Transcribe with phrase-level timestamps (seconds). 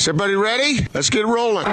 [0.00, 0.86] Is everybody ready?
[0.94, 1.66] Let's get rolling.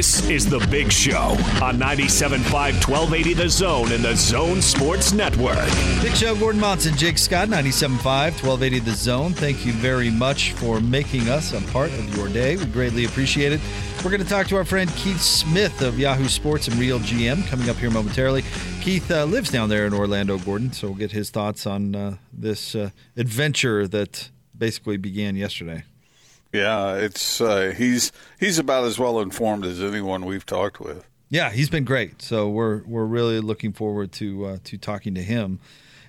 [0.00, 2.48] This is The Big Show on 97.5
[2.88, 5.68] 1280 The Zone and The Zone Sports Network.
[6.00, 9.34] Big Show, Gordon Monson, Jake Scott, 97.5 1280 The Zone.
[9.34, 12.56] Thank you very much for making us a part of your day.
[12.56, 13.60] We greatly appreciate it.
[14.02, 17.46] We're going to talk to our friend Keith Smith of Yahoo Sports and Real GM
[17.48, 18.42] coming up here momentarily.
[18.80, 22.16] Keith uh, lives down there in Orlando, Gordon, so we'll get his thoughts on uh,
[22.32, 25.84] this uh, adventure that basically began yesterday.
[26.52, 31.06] Yeah, it's uh, he's he's about as well informed as anyone we've talked with.
[31.28, 32.22] Yeah, he's been great.
[32.22, 35.60] So we're we're really looking forward to uh, to talking to him.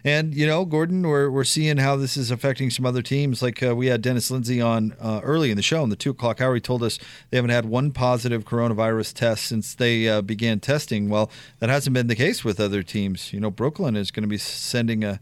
[0.03, 3.43] And you know, Gordon, we're we're seeing how this is affecting some other teams.
[3.43, 6.09] Like uh, we had Dennis Lindsey on uh, early in the show in the two
[6.09, 6.55] o'clock hour.
[6.55, 6.97] He told us
[7.29, 11.07] they haven't had one positive coronavirus test since they uh, began testing.
[11.07, 13.31] Well, that hasn't been the case with other teams.
[13.31, 15.19] You know, Brooklyn is going to be sending a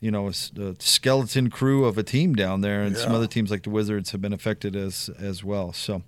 [0.00, 3.02] you know, a, a, skeleton crew of a team down there, and yeah.
[3.02, 5.72] some other teams like the Wizards have been affected as as well.
[5.72, 6.02] So,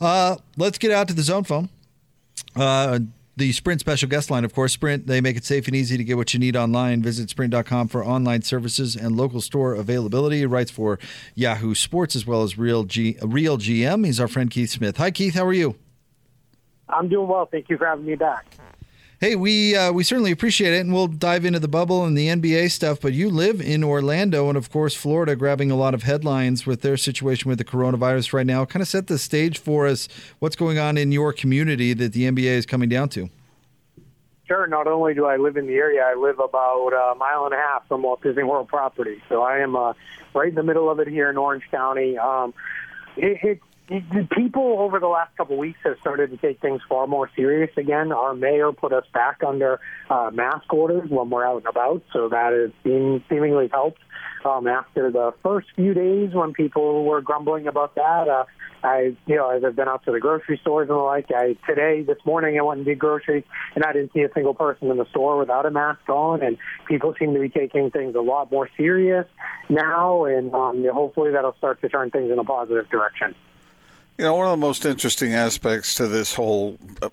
[0.00, 1.70] uh, let's get out to the zone phone.
[2.54, 3.00] Uh,
[3.36, 4.72] the Sprint special guest line, of course.
[4.72, 7.02] Sprint, they make it safe and easy to get what you need online.
[7.02, 10.40] Visit sprint.com for online services and local store availability.
[10.40, 10.98] He writes for
[11.34, 14.04] Yahoo Sports as well as Real, G, Real GM.
[14.04, 14.98] He's our friend Keith Smith.
[14.98, 15.34] Hi, Keith.
[15.34, 15.76] How are you?
[16.88, 17.46] I'm doing well.
[17.46, 18.46] Thank you for having me back.
[19.20, 22.28] Hey, we uh, we certainly appreciate it, and we'll dive into the bubble and the
[22.28, 23.02] NBA stuff.
[23.02, 26.80] But you live in Orlando, and of course, Florida, grabbing a lot of headlines with
[26.80, 28.64] their situation with the coronavirus right now.
[28.64, 30.08] Kind of set the stage for us.
[30.38, 33.28] What's going on in your community that the NBA is coming down to?
[34.48, 34.66] Sure.
[34.66, 37.58] Not only do I live in the area, I live about a mile and a
[37.58, 39.92] half from Walt Disney World property, so I am uh,
[40.34, 42.16] right in the middle of it here in Orange County.
[42.16, 42.54] Um,
[43.18, 43.60] it, it,
[44.30, 47.70] people over the last couple of weeks have started to take things far more serious
[47.76, 48.12] again.
[48.12, 52.28] Our mayor put us back under uh, mask orders when we're out and about, so
[52.28, 54.00] that has seem, seemingly helped.
[54.44, 58.44] Um, after the first few days when people were grumbling about that, uh,
[58.82, 61.56] I, you know, as I've been out to the grocery stores and the like, I
[61.68, 63.44] today, this morning, I went and did groceries,
[63.74, 66.56] and I didn't see a single person in the store without a mask on, and
[66.86, 69.26] people seem to be taking things a lot more serious
[69.68, 73.34] now, and um, hopefully that'll start to turn things in a positive direction.
[74.20, 77.08] You know, one of the most interesting aspects to this whole uh,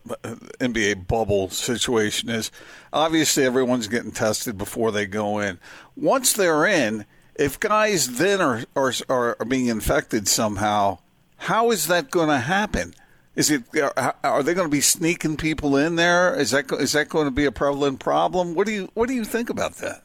[0.60, 2.52] NBA bubble situation is
[2.92, 5.58] obviously everyone's getting tested before they go in.
[5.96, 10.98] Once they're in, if guys then are are, are being infected somehow,
[11.38, 12.94] how is that going to happen?
[13.38, 16.36] Is it uh, are they going to be sneaking people in there?
[16.36, 18.54] Is that is that going to be a prevalent problem?
[18.54, 20.04] What do you what do you think about that?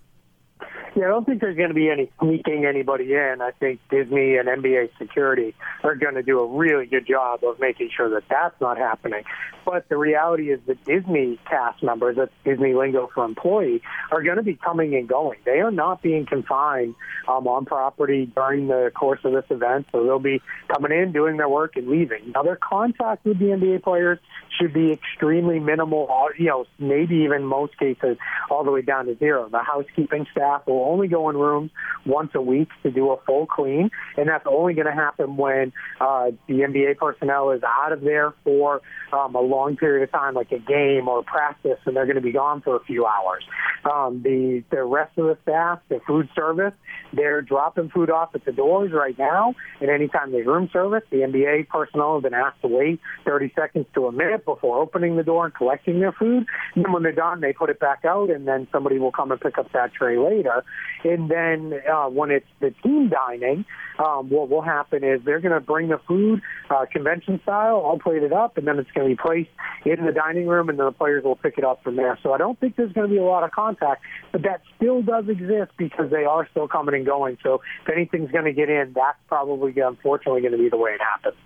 [0.94, 3.38] Yeah, I don't think there's going to be any sneaking anybody in.
[3.40, 7.58] I think Disney and NBA security are going to do a really good job of
[7.58, 9.24] making sure that that's not happening.
[9.64, 13.80] But the reality is that Disney cast members, that's Disney lingo for employee,
[14.10, 15.38] are going to be coming and going.
[15.46, 16.94] They are not being confined
[17.26, 20.42] um, on property during the course of this event, so they'll be
[20.72, 22.32] coming in, doing their work, and leaving.
[22.34, 24.18] Now, their contact with the NBA players
[24.60, 28.18] should be extremely minimal, you know, maybe even most cases
[28.50, 29.48] all the way down to zero.
[29.48, 31.70] The housekeeping staff will only go in rooms
[32.06, 35.72] once a week to do a full clean, and that's only going to happen when
[36.00, 38.80] uh, the NBA personnel is out of there for
[39.12, 42.22] um, a long period of time, like a game or practice, and they're going to
[42.22, 43.44] be gone for a few hours.
[43.84, 46.74] Um, the the rest of the staff, the food service,
[47.12, 51.18] they're dropping food off at the doors right now, and anytime there's room service, the
[51.18, 55.22] NBA personnel have been asked to wait 30 seconds to a minute before opening the
[55.22, 56.46] door and collecting their food.
[56.74, 59.30] And then when they're done, they put it back out, and then somebody will come
[59.32, 60.64] and pick up that tray later.
[61.04, 63.64] And then uh, when it's the team dining,
[63.98, 66.40] um, what will happen is they're going to bring the food
[66.70, 69.50] uh, convention style, all plated up, and then it's going to be placed
[69.84, 72.18] in the dining room, and then the players will pick it up from there.
[72.22, 75.02] So I don't think there's going to be a lot of contact, but that still
[75.02, 77.38] does exist because they are still coming and going.
[77.42, 80.92] So if anything's going to get in, that's probably unfortunately going to be the way
[80.92, 81.36] it happens.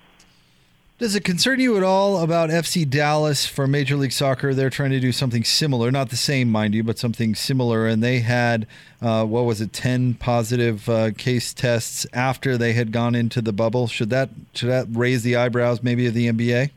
[0.98, 4.54] Does it concern you at all about FC Dallas for Major League Soccer?
[4.54, 7.86] They're trying to do something similar, not the same, mind you, but something similar.
[7.86, 8.66] And they had,
[9.02, 13.52] uh, what was it, ten positive uh, case tests after they had gone into the
[13.52, 13.88] bubble.
[13.88, 16.70] Should that should that raise the eyebrows maybe of the NBA?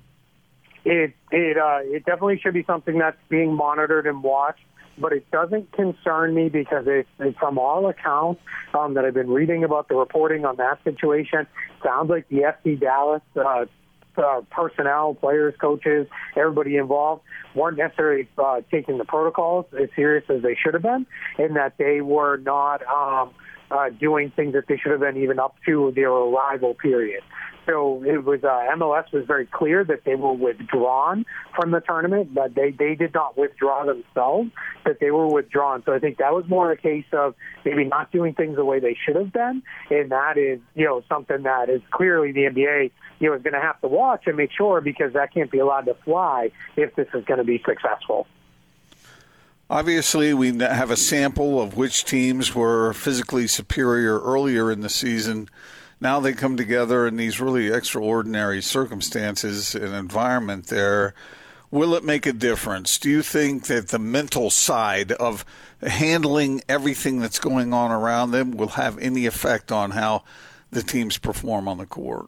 [0.83, 4.59] It it uh, it definitely should be something that's being monitored and watched.
[4.97, 8.41] But it doesn't concern me because it, it from all accounts
[8.73, 11.47] um, that I've been reading about the reporting on that situation,
[11.81, 13.63] sounds like the FC Dallas uh,
[14.19, 17.23] uh, personnel, players, coaches, everybody involved
[17.55, 21.05] weren't necessarily uh, taking the protocols as serious as they should have been,
[21.37, 23.33] in that they were not um,
[23.71, 27.23] uh, doing things that they should have been even up to their arrival period.
[27.69, 31.25] So it was uh, MLS was very clear that they were withdrawn
[31.55, 34.49] from the tournament, but they they did not withdraw themselves.
[34.85, 35.83] That they were withdrawn.
[35.85, 38.79] So I think that was more a case of maybe not doing things the way
[38.79, 39.61] they should have been,
[39.91, 43.53] and that is you know something that is clearly the NBA you know is going
[43.53, 46.95] to have to watch and make sure because that can't be allowed to fly if
[46.95, 48.25] this is going to be successful.
[49.69, 55.47] Obviously, we have a sample of which teams were physically superior earlier in the season.
[56.01, 61.13] Now they come together in these really extraordinary circumstances and environment there.
[61.71, 62.97] Will it make a difference?
[62.97, 65.45] Do you think that the mental side of
[65.81, 70.23] handling everything that's going on around them will have any effect on how
[70.71, 72.27] the teams perform on the court?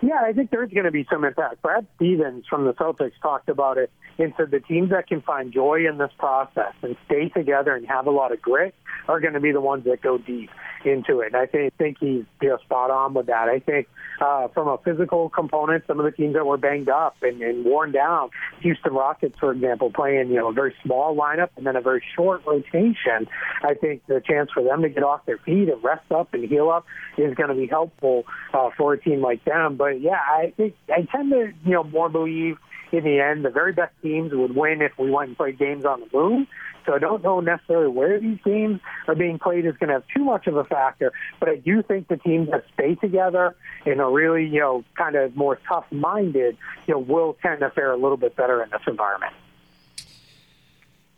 [0.00, 1.62] Yeah, I think there's going to be some impact.
[1.62, 5.52] Brad Stevens from the Celtics talked about it and said the teams that can find
[5.52, 8.74] joy in this process and stay together and have a lot of grit
[9.08, 10.50] are going to be the ones that go deep
[10.86, 11.34] into it.
[11.34, 13.48] I think, think he's know, spot on with that.
[13.48, 13.88] I think
[14.20, 17.64] uh, from a physical component, some of the teams that were banged up and, and
[17.64, 18.30] worn down,
[18.60, 22.02] Houston Rockets, for example, playing you know a very small lineup and then a very
[22.14, 23.28] short rotation.
[23.62, 26.48] I think the chance for them to get off their feet and rest up and
[26.48, 26.86] heal up
[27.16, 29.76] is going to be helpful uh, for a team like them.
[29.76, 32.58] But yeah, I think I tend to you know more believe
[32.92, 35.84] in the end the very best teams would win if we went and played games
[35.84, 36.46] on the moon.
[36.86, 40.04] So I don't know necessarily where these games are being played is going to have
[40.14, 41.12] too much of a factor.
[41.40, 43.54] But I do think the teams that stay together
[43.86, 46.56] and are really, you know, kind of more tough-minded,
[46.86, 49.32] you know, will tend to fare a little bit better in this environment.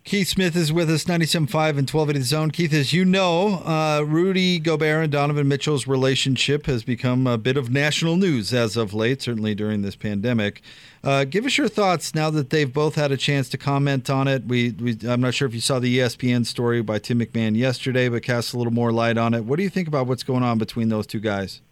[0.04, 1.30] Keith Smith is with us, 97.5
[1.78, 2.50] and 1280 Zone.
[2.50, 7.56] Keith, as you know, uh, Rudy Gobert and Donovan Mitchell's relationship has become a bit
[7.56, 10.60] of national news as of late, certainly during this pandemic.
[11.02, 14.28] Uh, give us your thoughts now that they've both had a chance to comment on
[14.28, 14.44] it.
[14.44, 18.10] We, we, I'm not sure if you saw the ESPN story by Tim MacMahon yesterday,
[18.10, 19.46] but cast a little more light on it.
[19.46, 21.62] What do you think about what's going on between those two guys?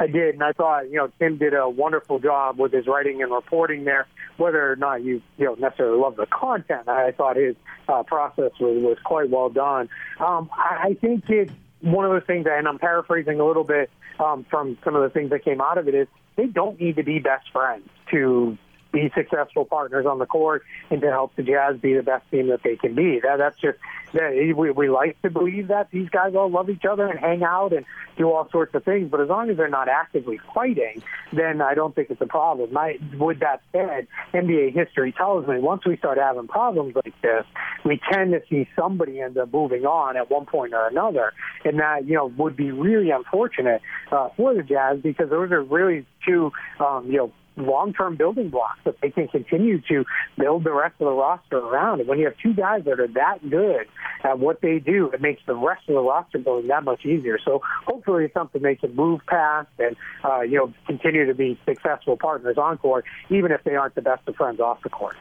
[0.00, 3.22] I did, and I thought you know Tim did a wonderful job with his writing
[3.22, 4.06] and reporting there.
[4.38, 7.56] Whether or not you you know necessarily love the content, I thought his
[7.88, 9.88] uh, process was, was quite well done.
[10.20, 13.90] Um, I, I think it's one of the things, and I'm paraphrasing a little bit
[14.18, 15.94] um, from some of the things that came out of it.
[15.94, 18.56] Is they don't need to be best friends to
[18.96, 22.48] be successful partners on the court and to help the Jazz be the best team
[22.48, 23.20] that they can be.
[23.22, 23.78] That, that's just
[24.14, 27.42] that we, we like to believe that these guys all love each other and hang
[27.42, 27.84] out and
[28.16, 29.10] do all sorts of things.
[29.10, 31.02] But as long as they're not actively fighting,
[31.32, 32.72] then I don't think it's a problem.
[32.72, 37.44] My, with that said, NBA history tells me once we start having problems like this,
[37.84, 41.34] we tend to see somebody end up moving on at one point or another,
[41.64, 45.62] and that you know would be really unfortunate uh, for the Jazz because those are
[45.62, 50.04] really two um, you know long-term building blocks that they can continue to
[50.38, 52.00] build the rest of the roster around.
[52.00, 53.86] And when you have two guys that are that good
[54.22, 57.38] at what they do, it makes the rest of the roster building that much easier.
[57.44, 61.58] So hopefully it's something they can move past and, uh, you know, continue to be
[61.66, 65.16] successful partners on court, even if they aren't the best of friends off the court.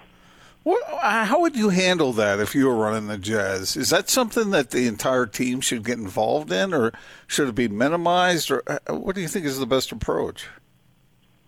[0.64, 3.78] What, uh, how would you handle that if you were running the Jazz?
[3.78, 6.92] Is that something that the entire team should get involved in, or
[7.28, 8.50] should it be minimized?
[8.50, 10.48] Or uh, what do you think is the best approach?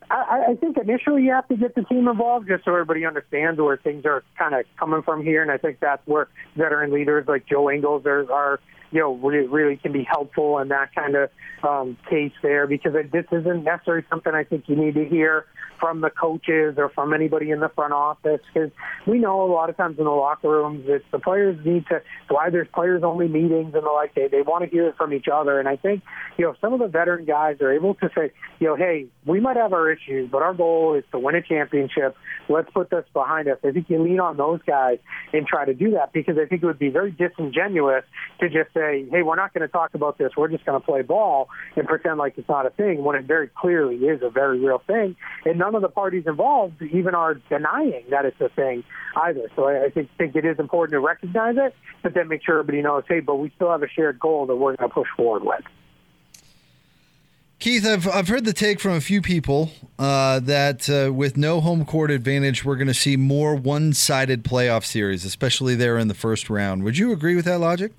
[0.09, 3.59] I, I think initially you have to get the team involved just so everybody understands
[3.59, 7.27] where things are kind of coming from here, and I think that's where veteran leaders
[7.27, 8.59] like Joe Ingles are, are
[8.91, 11.29] you know, really, really can be helpful in that kind of
[11.63, 15.45] um, case there because this isn't necessarily something I think you need to hear
[15.79, 18.71] from the coaches or from anybody in the front office because
[19.05, 22.01] we know a lot of times in the locker rooms that the players need to
[22.29, 25.13] why there's players only meetings and the like they they want to hear it from
[25.13, 25.59] each other.
[25.59, 26.03] And I think
[26.37, 29.39] you know some of the veteran guys are able to say you know hey we
[29.39, 32.15] might have our issues but our goal is to win a championship.
[32.49, 33.57] Let's put this behind us.
[33.63, 34.99] I think you lean on those guys
[35.33, 38.03] and try to do that because I think it would be very disingenuous
[38.39, 40.85] to just say hey we're not going to talk about this we're just going to
[40.85, 44.29] play ball and pretend like it's not a thing when it very clearly is a
[44.29, 45.15] very real thing
[45.45, 48.83] and none of the parties involved even are denying that it's a thing
[49.15, 49.49] either.
[49.55, 52.59] So I, I think think it is important to recognize it, but then make sure
[52.59, 55.07] everybody knows, hey, but we still have a shared goal that we're going to push
[55.15, 55.63] forward with.
[57.59, 61.59] Keith, I've, I've heard the take from a few people uh, that uh, with no
[61.59, 66.07] home court advantage, we're going to see more one sided playoff series, especially there in
[66.07, 66.83] the first round.
[66.83, 67.93] Would you agree with that logic?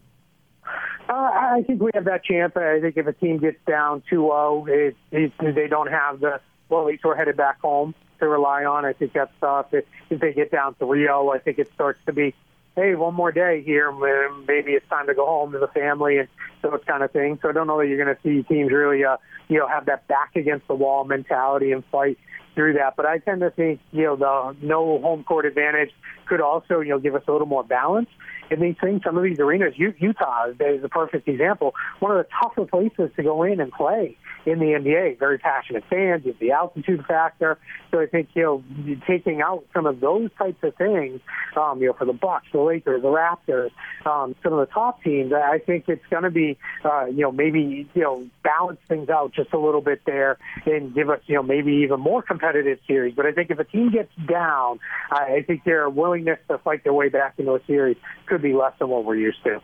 [1.09, 2.55] Uh, I think we have that chance.
[2.55, 4.67] I think if a team gets down 2 0,
[5.11, 8.85] they don't have the well, at least we're headed back home to rely on.
[8.85, 9.73] I think that's tough.
[9.73, 12.35] If, if they get down to Rio, I think it starts to be,
[12.77, 13.91] hey, one more day here.
[13.93, 16.29] Maybe it's time to go home to the family and
[16.63, 17.39] those kind of things.
[17.43, 19.17] So I don't know that you're going to see teams really, uh,
[19.49, 22.19] you know, have that back against the wall mentality and fight
[22.55, 22.97] through that.
[22.97, 25.93] But I tend to think, you know, the no home court advantage
[26.29, 28.09] could also, you know, give us a little more balance
[28.51, 29.03] in these things.
[29.05, 31.75] Some of these arenas, Utah is a perfect example.
[32.01, 34.17] One of the tougher places to go in and play
[34.47, 35.19] in the NBA.
[35.19, 37.59] Very passionate fans, you the altitude factor.
[37.91, 38.65] So I think you know
[39.07, 41.21] taking out some of those types of things,
[41.57, 43.71] um, you know, for the Bucks, the Lakers, the Raptors,
[44.07, 47.33] um, some of the top teams, I think it's going to be uh, you know
[47.33, 51.35] maybe you know balance things out just a little bit there and give us you
[51.35, 53.15] know maybe even more competitive series.
[53.15, 54.81] But I think if a team gets down,
[55.11, 57.97] I think their willingness to fight their way back into a series
[58.27, 59.61] could be less than what we're used to.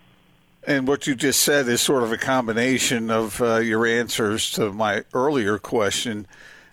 [0.66, 4.72] And what you just said is sort of a combination of uh, your answers to
[4.72, 6.26] my earlier question.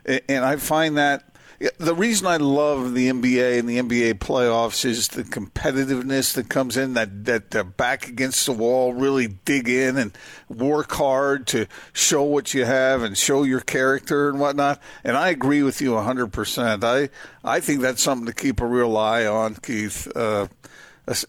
[0.05, 1.30] And I find that
[1.77, 6.75] the reason I love the NBA and the NBA playoffs is the competitiveness that comes
[6.75, 10.17] in, that, that they're back against the wall, really dig in and
[10.49, 14.81] work hard to show what you have and show your character and whatnot.
[15.03, 16.83] And I agree with you 100%.
[16.83, 17.09] I,
[17.43, 20.07] I think that's something to keep a real eye on, Keith.
[20.15, 20.47] Uh,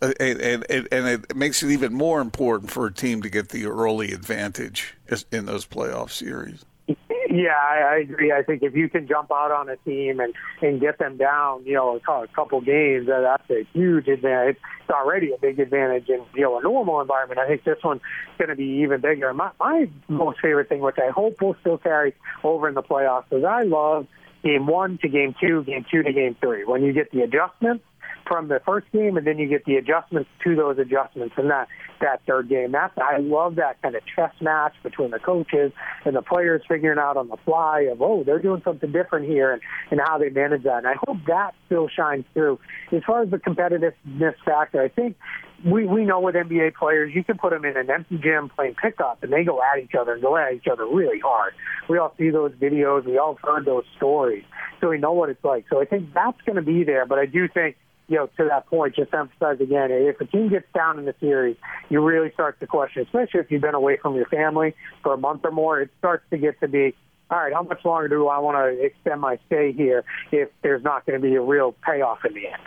[0.01, 3.67] and, and, and it makes it even more important for a team to get the
[3.67, 4.95] early advantage
[5.31, 6.65] in those playoff series.
[6.89, 8.33] Yeah, I, I agree.
[8.33, 11.65] I think if you can jump out on a team and and get them down,
[11.65, 14.57] you know, a couple games, that's a huge advantage.
[14.81, 17.41] It's already a big advantage in you know a normal environment.
[17.41, 18.03] I think this one's
[18.39, 19.33] going to be even bigger.
[19.33, 23.33] My my most favorite thing, which I hope will still carry over in the playoffs,
[23.33, 24.07] is I love
[24.43, 26.65] game one to game two, game two to game three.
[26.65, 27.85] When you get the adjustments
[28.27, 31.69] from the first game, and then you get the adjustments to those adjustments in that
[32.01, 32.73] that third game.
[32.73, 35.73] That's I love that kind of chess match between the coaches
[36.05, 39.53] and the players figuring out on the fly of oh they're doing something different here
[39.53, 40.79] and and how they manage that.
[40.79, 42.59] And I hope that still shines through.
[42.93, 45.17] As far as the competitiveness factor, I think
[45.65, 48.75] we we know with NBA players, you can put them in an empty gym playing
[48.75, 51.55] pickup, and they go at each other and go at each other really hard.
[51.89, 54.45] We all see those videos, we all heard those stories,
[54.81, 55.67] so we know what it's like.
[55.71, 57.07] So I think that's going to be there.
[57.07, 57.77] But I do think
[58.13, 61.15] you know, to that point, just emphasize again, if a team gets down in the
[61.19, 61.57] series,
[61.89, 65.17] you really start to question, especially if you've been away from your family for a
[65.17, 66.95] month or more, it starts to get to be,
[67.31, 70.85] all right, how much longer do I want to extend my stay here if there's
[70.85, 72.63] not going to be a real payoff in the end?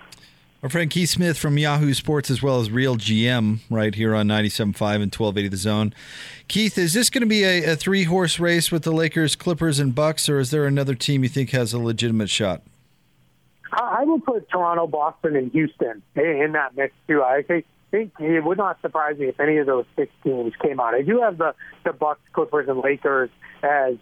[0.63, 4.27] Our friend Keith Smith from Yahoo Sports, as well as Real GM, right here on
[4.27, 5.93] 97.5 and 1280 The Zone.
[6.47, 9.77] Keith, is this going to be a, a three horse race with the Lakers, Clippers,
[9.77, 12.63] and Bucks, or is there another team you think has a legitimate shot?
[13.71, 17.23] I would put Toronto, Boston, and Houston in that mix too.
[17.23, 20.93] I think it would not surprise me if any of those six teams came out.
[20.93, 23.29] I do have the the Bucks, Clippers, and Lakers
[23.63, 23.95] as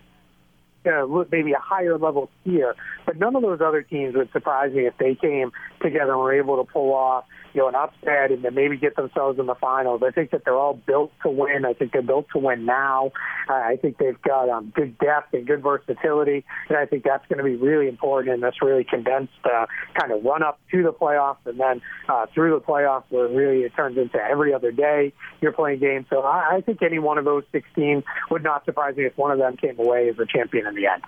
[0.85, 4.85] uh, maybe a higher level tier, but none of those other teams would surprise me
[4.85, 5.51] if they came
[5.81, 8.95] together and were able to pull off you know, an upset and then maybe get
[8.95, 10.01] themselves in the finals.
[10.05, 11.65] I think that they're all built to win.
[11.65, 13.11] I think they're built to win now.
[13.47, 17.25] Uh, I think they've got um, good depth and good versatility, and I think that's
[17.27, 19.67] going to be really important in this really condensed uh,
[19.99, 23.63] kind of run up to the playoffs and then uh, through the playoffs where really
[23.63, 26.05] it turns into every other day you're playing games.
[26.09, 29.31] So I, I think any one of those 16 would not surprise me if one
[29.31, 31.03] of them came away as a champion in the end.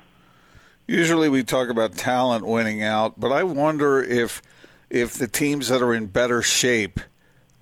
[0.88, 4.44] Usually we talk about talent winning out, but I wonder if–
[4.90, 7.00] if the teams that are in better shape,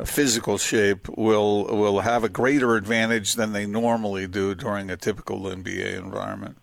[0.04, 5.42] physical shape, will will have a greater advantage than they normally do during a typical
[5.42, 6.58] NBA environment.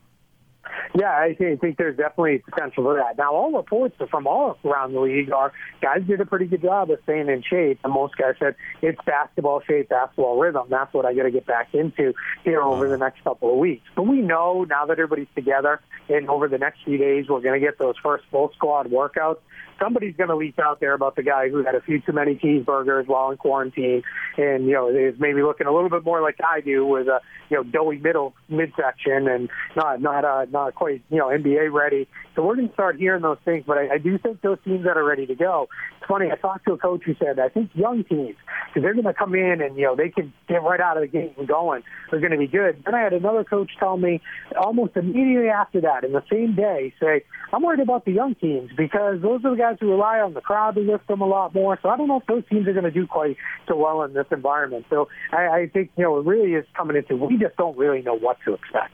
[0.94, 3.16] Yeah, I think there's definitely potential for that.
[3.16, 6.90] Now, all reports from all around the league are guys did a pretty good job
[6.90, 10.66] of staying in shape, and most guys said it's basketball shape, basketball rhythm.
[10.68, 12.12] That's what I got to get back into
[12.42, 13.04] here over the mm-hmm.
[13.04, 13.84] next couple of weeks.
[13.94, 17.60] But we know now that everybody's together, and over the next few days, we're going
[17.60, 19.38] to get those first full squad workouts
[19.80, 22.34] somebody's going to leak out there about the guy who had a few too many
[22.36, 24.02] cheeseburgers while in quarantine,
[24.36, 27.20] and you know is maybe looking a little bit more like I do with a
[27.48, 32.08] you know doughy middle midsection and not not uh, not quite you know NBA ready.
[32.36, 34.84] So we're going to start hearing those things, but I, I do think those teams
[34.84, 35.68] that are ready to go.
[35.98, 36.30] It's funny.
[36.30, 38.36] I talked to a coach who said I think young teams
[38.68, 41.02] because they're going to come in and you know they can get right out of
[41.02, 41.82] the gate and going.
[42.10, 42.82] They're going to be good.
[42.84, 44.20] Then I had another coach tell me
[44.56, 48.70] almost immediately after that, in the same day, say I'm worried about the young teams
[48.76, 51.52] because those are the guys who rely on the crowd to lift them a lot
[51.52, 51.78] more.
[51.82, 54.12] So I don't know if those teams are going to do quite so well in
[54.12, 54.86] this environment.
[54.88, 58.02] So I, I think you know it really is coming into we just don't really
[58.02, 58.92] know what to expect.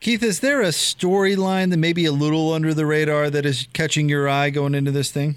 [0.00, 3.68] Keith, is there a storyline that may be a little under the radar that is
[3.72, 5.36] catching your eye going into this thing?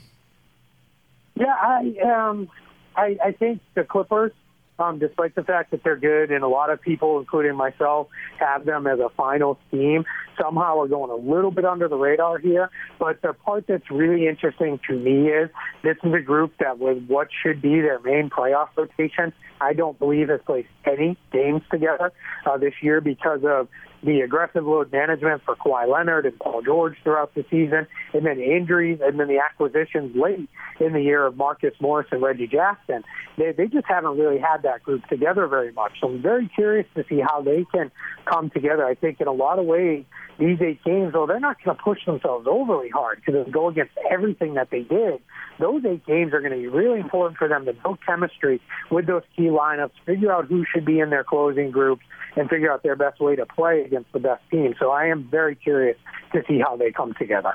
[1.35, 2.49] Yeah, I um,
[2.95, 4.31] I, I think the Clippers
[4.79, 8.07] um, despite the fact that they're good, and a lot of people, including myself,
[8.39, 10.05] have them as a final team.
[10.39, 12.69] Somehow are going a little bit under the radar here.
[12.99, 15.49] But the part that's really interesting to me is
[15.83, 19.97] this is a group that with what should be their main playoff rotation, I don't
[19.97, 22.13] believe has played any games together
[22.45, 23.67] uh, this year because of
[24.03, 28.39] the aggressive load management for Kawhi Leonard and Paul George throughout the season, and then
[28.39, 30.49] injuries, and then the acquisitions late
[30.79, 33.03] in the year of Marcus Morris and Reggie Jackson.
[33.37, 35.93] They, they just haven't really had that group together very much.
[35.99, 37.91] So I'm very curious to see how they can
[38.25, 38.85] come together.
[38.85, 40.05] I think in a lot of ways,
[40.39, 43.93] these eight games, though, they're not going to push themselves overly hard because go against
[44.09, 45.19] everything that they did.
[45.59, 48.61] Those eight games are going to be really important for them to build chemistry
[48.91, 52.03] with those key lineups, figure out who should be in their closing groups,
[52.35, 54.75] and figure out their best way to play against the best team.
[54.79, 55.97] So I am very curious
[56.33, 57.53] to see how they come together.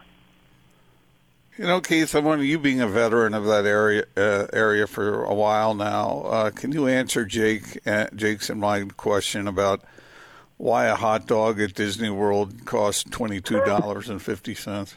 [1.58, 5.22] You know, Keith, I wonder you being a veteran of that area uh, area for
[5.24, 6.22] a while now.
[6.24, 9.82] Uh, can you answer Jake uh, Jake's and my question about
[10.56, 14.96] why a hot dog at Disney World costs twenty two dollars and fifty cents?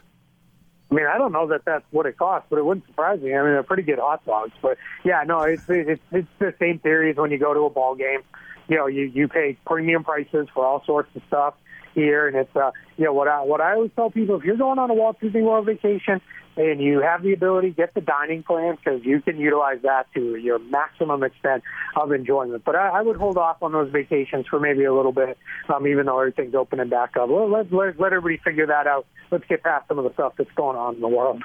[0.89, 3.35] I mean, I don't know that that's what it costs, but it wouldn't surprise me.
[3.35, 4.53] I mean, they're pretty good hot dogs.
[4.61, 7.69] But yeah, no, it's it's it's the same theory as when you go to a
[7.69, 8.21] ball game.
[8.67, 11.53] You know, you you pay premium prices for all sorts of stuff
[11.93, 14.57] here, and it's uh, you know what I what I always tell people: if you're
[14.57, 16.21] going on a Walt Disney World vacation
[16.57, 20.35] and you have the ability, get the dining plan because you can utilize that to
[20.37, 21.63] your maximum extent
[21.95, 22.63] of enjoyment.
[22.63, 25.37] But I, I would hold off on those vacations for maybe a little bit,
[25.73, 27.29] um, even though everything's opening back up.
[27.29, 29.05] Well, let, let let everybody figure that out.
[29.31, 31.43] Let's get past some of the stuff that's going on in the world.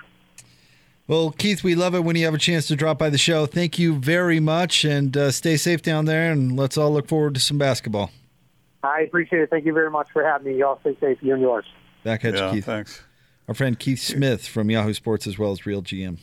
[1.11, 3.45] Well, Keith, we love it when you have a chance to drop by the show.
[3.45, 6.31] Thank you very much, and uh, stay safe down there.
[6.31, 8.13] And let's all look forward to some basketball.
[8.85, 9.51] I appreciate it.
[9.51, 10.61] Thank you very much for having me.
[10.61, 11.19] Y'all stay safe.
[11.21, 11.65] You and yours.
[12.05, 12.67] Back at yeah, you, Keith.
[12.67, 13.03] thanks.
[13.49, 16.19] Our friend Keith Smith from Yahoo Sports, as well as Real GM.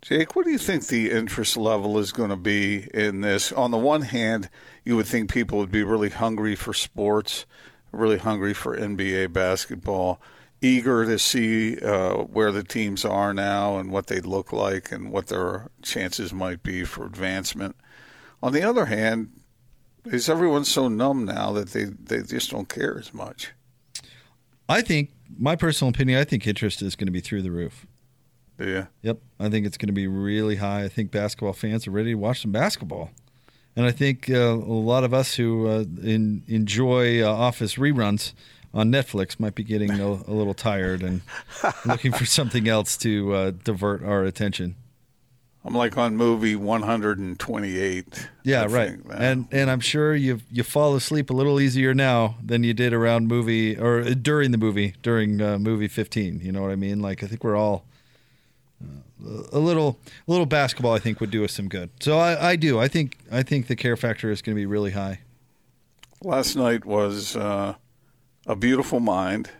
[0.00, 3.50] Jake, what do you think the interest level is going to be in this?
[3.50, 4.48] On the one hand,
[4.84, 7.46] you would think people would be really hungry for sports,
[7.90, 10.20] really hungry for NBA basketball,
[10.62, 15.10] eager to see uh, where the teams are now and what they look like and
[15.10, 17.76] what their chances might be for advancement.
[18.42, 19.30] On the other hand,
[20.04, 23.52] is everyone so numb now that they, they just don't care as much?
[24.68, 27.86] I think, my personal opinion, I think interest is going to be through the roof.
[28.58, 28.86] Yeah.
[29.02, 29.18] Yep.
[29.38, 30.84] I think it's going to be really high.
[30.84, 33.10] I think basketball fans are ready to watch some basketball.
[33.74, 38.32] And I think uh, a lot of us who uh, in, enjoy uh, Office reruns
[38.72, 41.22] on Netflix might be getting a, a little tired and
[41.84, 44.76] looking for something else to uh, divert our attention.
[45.64, 48.28] I'm like on movie 128.
[48.44, 48.98] Yeah, I right.
[49.12, 52.94] And and I'm sure you you fall asleep a little easier now than you did
[52.94, 56.40] around movie or uh, during the movie during uh, movie 15.
[56.40, 57.00] You know what I mean?
[57.00, 57.84] Like I think we're all
[58.82, 60.94] uh, a little a little basketball.
[60.94, 61.90] I think would do us some good.
[62.00, 62.78] So I, I do.
[62.80, 65.20] I think I think the care factor is going to be really high.
[66.24, 67.74] last night was uh,
[68.46, 69.50] a beautiful mind.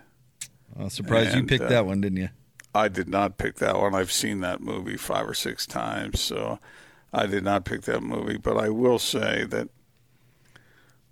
[0.79, 2.29] Uh, surprised you picked uh, that one, didn't you?
[2.75, 3.95] I did not pick that one.
[3.95, 6.59] I've seen that movie five or six times, so
[7.13, 8.39] I did not pick that movie.
[8.39, 9.69] But I will say that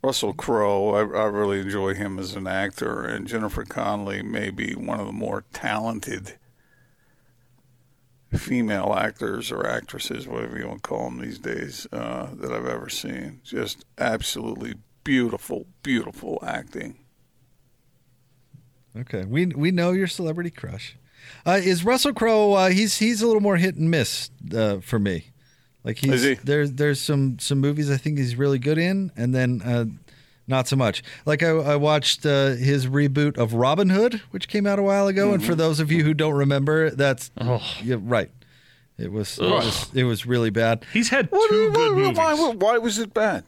[0.02, 4.74] Russell Crowe, I, I really enjoy him as an actor, and Jennifer Connelly may be
[4.74, 6.38] one of the more talented
[8.32, 12.66] female actors or actresses, whatever you want to call them these days, uh, that I've
[12.66, 13.40] ever seen.
[13.42, 16.98] Just absolutely beautiful, beautiful acting.
[19.00, 20.96] Okay, we we know your celebrity crush.
[21.46, 22.54] Uh, is Russell Crowe?
[22.54, 25.26] Uh, he's he's a little more hit and miss uh, for me.
[25.84, 26.34] Like he's he?
[26.34, 29.84] there's there's some some movies I think he's really good in, and then uh,
[30.46, 31.02] not so much.
[31.26, 35.06] Like I, I watched uh, his reboot of Robin Hood, which came out a while
[35.06, 35.58] ago, and for Mm-hmm.
[35.58, 37.62] those of you who don't remember, that's Oh.
[37.82, 38.30] yeah, right.
[38.98, 40.84] It was, it was it was really bad.
[40.92, 42.18] He's had two what- good movies.
[42.18, 43.44] why, why was it bad?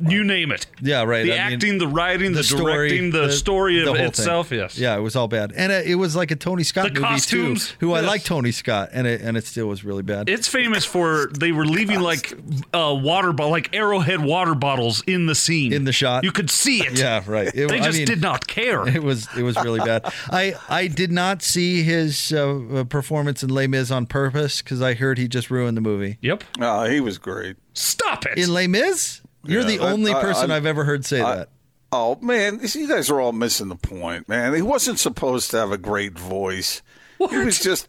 [0.00, 0.66] You name it.
[0.80, 1.24] Yeah, right.
[1.24, 4.48] The I mean, acting, the writing, the, story, directing, the, story the of whole itself.
[4.48, 4.58] thing.
[4.58, 4.78] Yes.
[4.78, 7.06] Yeah, it was all bad, and uh, it was like a Tony Scott The movie
[7.14, 7.76] costumes, too.
[7.80, 10.28] Who I like Tony Scott, and it and it still was really bad.
[10.28, 12.32] It's famous for they were leaving like
[12.74, 16.24] uh, water, bo- like arrowhead water bottles in the scene In the shot.
[16.24, 16.98] You could see it.
[16.98, 17.48] yeah, right.
[17.54, 18.86] It- They I just mean, did not care.
[18.88, 20.04] It was it was really bad.
[20.30, 24.94] I I did not see his uh, performance in Les Mis on purpose because I
[24.94, 26.18] heard he just ruined the movie.
[26.22, 26.44] Yep.
[26.58, 27.56] No, he was great.
[27.74, 28.38] Stop it.
[28.38, 31.36] In Les Mis, you're Yeah, the only I- person I- I've ever heard say I-
[31.36, 31.48] that.
[31.92, 34.52] Oh man, you guys are all missing the point, man.
[34.54, 36.82] He wasn't supposed to have a great voice.
[37.30, 37.88] He was just.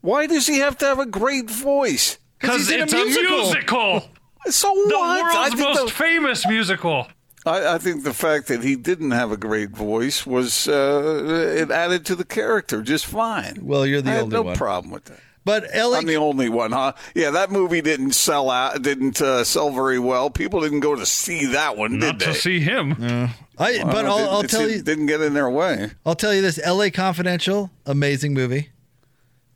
[0.00, 2.18] Why does he have to have a great voice?
[2.38, 3.36] Because he's a it's a musical.
[3.38, 4.02] musical.
[4.48, 5.34] So The what?
[5.34, 7.08] I world's most the, famous musical.
[7.44, 11.70] I, I think the fact that he didn't have a great voice was uh, it
[11.70, 13.58] added to the character just fine.
[13.62, 14.56] Well, you're the I have only no one.
[14.56, 15.18] problem with that.
[15.46, 16.94] But Ellie, I'm the only one, huh?
[17.14, 20.28] Yeah, that movie didn't sell out, didn't uh, sell very well.
[20.28, 22.34] People didn't go to see that one, Not did to they?
[22.34, 22.96] see him.
[23.00, 25.92] I, Well, but it I'll, I'll tell you, didn't get in their way.
[26.04, 26.90] I'll tell you this: L.A.
[26.90, 28.70] Confidential, amazing movie.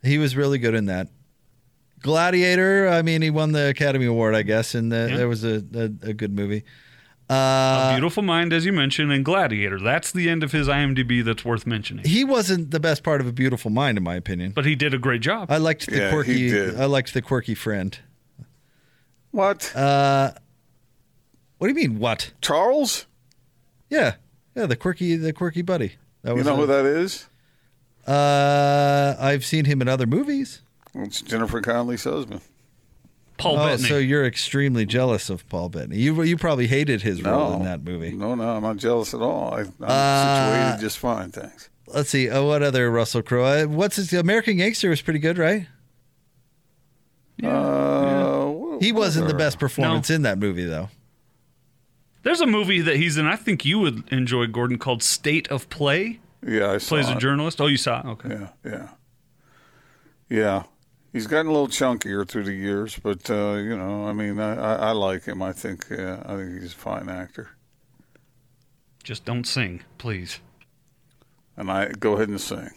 [0.01, 1.09] He was really good in that.
[2.01, 2.87] Gladiator.
[2.87, 6.09] I mean, he won the Academy Award, I guess, and uh, there was a, a,
[6.09, 6.63] a good movie.
[7.31, 9.79] A Beautiful Mind, as you mentioned, and Gladiator.
[9.79, 12.05] That's the end of his IMDb that's worth mentioning.
[12.05, 14.51] He wasn't the best part of A Beautiful Mind, in my opinion.
[14.51, 15.49] But he did a great job.
[15.51, 16.53] I liked the Yeah, quirky.
[16.75, 17.97] I liked the quirky friend.
[19.31, 19.73] What?
[19.75, 20.31] Uh,
[21.57, 21.99] what do you mean?
[21.99, 22.31] What?
[22.41, 23.05] Charles?
[23.89, 24.15] Yeah,
[24.55, 25.93] yeah, the quirky, the quirky buddy.
[26.23, 27.27] That You was know a- who that is?
[28.07, 30.61] Uh, I've seen him in other movies.
[30.95, 32.41] It's Jennifer Connelly's husband.
[33.41, 33.87] Paul oh, Bettany.
[33.89, 35.97] so you're extremely jealous of Paul Bettany.
[35.97, 37.55] You you probably hated his role No.
[37.57, 38.11] in that movie.
[38.11, 39.53] No, no, I'm not jealous at all.
[39.53, 41.69] I, I'm Uh, situated just fine, thanks.
[41.87, 42.29] Let's see.
[42.29, 43.43] Uh, what other Russell Crowe?
[43.43, 45.67] Uh, what's his American Gangster was pretty good, right?
[47.43, 50.89] Uh, what- He wasn't the best performance in that movie, though.
[52.23, 53.25] There's a movie that he's in.
[53.25, 56.19] I think you would enjoy, Gordon, called State of Play.
[56.45, 57.59] Yeah, I saw Plays a journalist.
[57.59, 58.05] Oh, you saw it?
[58.05, 58.29] Okay.
[58.29, 58.87] Yeah, yeah,
[60.29, 60.63] yeah.
[61.13, 64.55] He's gotten a little chunkier through the years, but uh, you know, I mean, I,
[64.55, 65.41] I, I like him.
[65.41, 67.49] I think uh, I think he's a fine actor,
[69.03, 70.39] Just don't sing, please.
[71.57, 72.69] and I go ahead and sing,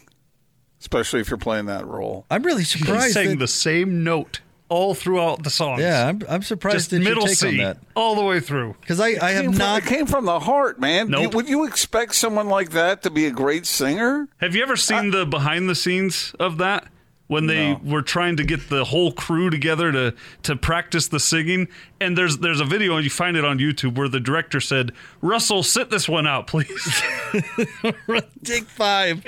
[0.81, 2.25] especially if you're playing that role.
[2.29, 3.13] I'm really He surprised.
[3.13, 5.79] sang that- the same note all throughout the song.
[5.79, 8.39] yeah, I'm, I'm surprised Just at your middle take on C that all the way
[8.39, 8.75] through.
[8.81, 9.83] because I, I Came have from- not.
[9.83, 11.09] It came from the heart, man.
[11.09, 11.21] Nope.
[11.21, 14.27] You- would you expect someone like that to be a great singer?
[14.41, 16.87] Have you ever seen the behind the scenes of that?
[17.27, 17.81] When they No.
[17.83, 21.67] were trying to get the whole crew together to to practice the singing,
[21.99, 24.91] and there's there's a video and you find it on YouTube where the director said,
[25.21, 27.01] "Russell, sit this one out, please."
[28.43, 29.25] Take five.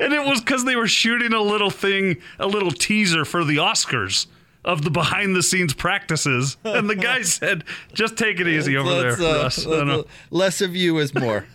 [0.00, 3.56] And it was because they were shooting a little thing, a little teaser for the
[3.58, 4.26] Oscars
[4.64, 6.56] of the behind the scenes practices.
[6.64, 9.64] And the guy said, just take it easy over Let's, there, uh, Russ.
[9.66, 10.00] I let's, don't know.
[10.00, 11.46] uh, less of you is more.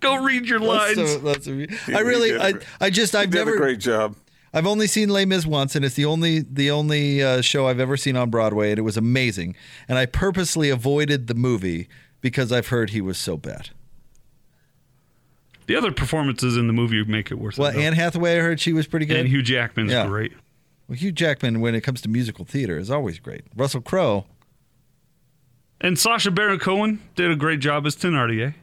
[0.00, 1.12] Go read your Less lines.
[1.14, 1.68] of- less of you.
[1.86, 4.14] He- I really, I, a I, I just, I've Did never, a great job.
[4.52, 7.80] I've only seen Les Mis once, and it's the only the only uh, show I've
[7.80, 9.54] ever seen on Broadway, and it was amazing.
[9.88, 11.88] And I purposely avoided the movie
[12.20, 13.70] because I've heard he was so bad.
[15.66, 17.74] the other performances in the movie make it worth Well, it.
[17.74, 17.80] though.
[17.80, 19.16] Anne Hathaway, I heard she was pretty good.
[19.18, 20.06] and Hugh Jackman's Yeah.
[20.06, 20.32] great.
[20.88, 23.42] well, Hugh Jackman, when it comes to musical theater, is always great.
[23.56, 24.26] Russell Crowe,
[25.80, 28.54] And Sacha Baron Cohen did a great job as Thenardier.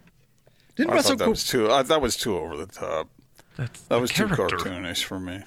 [0.76, 1.30] Didn't I Russell thought that Crowe?
[1.32, 1.72] was too.
[1.72, 3.10] I, that was too over the top.
[3.58, 5.44] That's That the was too cartoonish for me.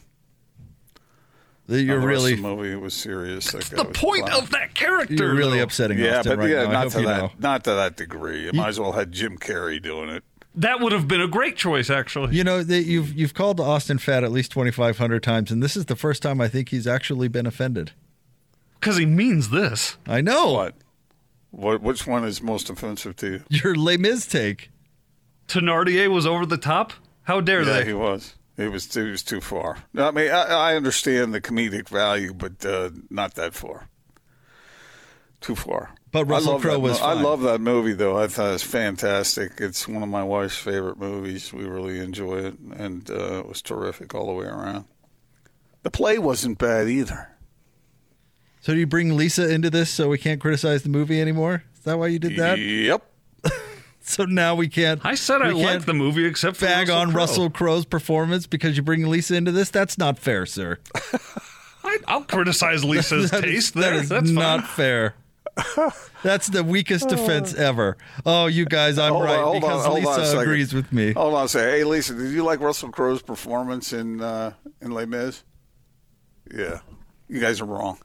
[1.68, 3.50] You're The rest really, of the movie was serious.
[3.50, 4.40] That The point flat.
[4.42, 5.14] of that character.
[5.14, 5.64] you're really though.
[5.64, 6.68] upsetting Yeah, Austin but right yeah, now.
[6.68, 7.32] I not hope to you that, know.
[7.40, 8.44] not to that degree.
[8.44, 10.22] You might as well had Jim Carrey doing it.
[10.54, 12.34] That would have been a great choice, actually.
[12.36, 15.60] You know that you've you've called Austin fat at least twenty five hundred times, and
[15.62, 17.90] this is the first time I think he's actually been offended.
[18.80, 19.96] Because he means this.
[20.06, 20.74] I know What?
[21.50, 21.82] What?
[21.82, 23.42] Which one is most offensive to you?
[23.50, 24.70] your Les Mis take.
[25.48, 26.92] Thenardier was over the top?
[27.24, 27.84] How dare Yeah, they?
[27.86, 28.34] he was.
[28.56, 28.96] It was.
[28.96, 29.78] It was too far.
[29.96, 33.88] I mean, I, I understand the comedic value, but uh, not that far.
[35.40, 35.90] Too far.
[36.10, 38.16] But Russell I Crowe was mo- I love that movie, though.
[38.16, 39.52] I thought it was fantastic.
[39.58, 41.52] It's one of my wife's favorite movies.
[41.52, 44.86] We really enjoy it, and uh, it was terrific all the way around.
[45.82, 47.28] The play wasn't bad either.
[48.62, 51.64] So do you bring Lisa into this so we can't criticize the movie anymore?
[51.76, 52.58] Is that why you did that?
[52.58, 53.04] Yep.
[54.08, 55.00] So now we can't.
[55.04, 57.16] I said I we liked the movie except for Bag Russell on Crowe.
[57.20, 59.70] Russell Crowe's performance because you bring Lisa into this.
[59.70, 60.78] That's not fair, sir.
[61.82, 63.94] I, I'll criticize Lisa's That is- taste that there.
[63.94, 64.68] is That's not fine.
[64.68, 65.14] fair.
[66.22, 67.96] That's the weakest defense ever.
[68.24, 71.12] Oh, you guys, I'm Hold right on, because on Lisa agrees with me.
[71.12, 71.78] Hold on say.
[71.78, 75.42] Hey, Lisa, did you like Russell Crowe's performance in uh, in Les Mis?
[76.54, 76.80] Yeah.
[77.28, 77.98] You guys are wrong.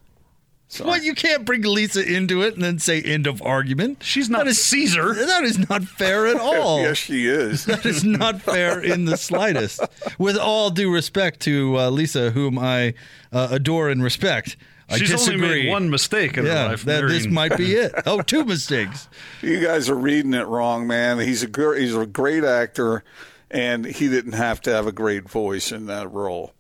[0.71, 0.88] Sorry.
[0.89, 1.03] What?
[1.03, 4.03] You can't bring Lisa into it and then say end of argument.
[4.03, 5.13] She's not That is- Caesar.
[5.13, 6.81] That is not fair at all.
[6.81, 7.65] yes, she is.
[7.71, 9.81] That is not fair in the slightest.
[10.17, 12.93] With all due respect to uh, Lisa, whom I
[13.34, 14.55] uh, adore and respect,
[14.89, 15.43] I She's disagree.
[15.45, 16.84] only made one mistake in her life.
[16.84, 17.91] that this might be it.
[18.05, 19.10] Oh, two mistakes.
[19.41, 21.19] you guys are reading it wrong, man.
[21.19, 23.03] He's a gr- he's a great actor,
[23.49, 26.53] and he didn't have to have a great voice in that role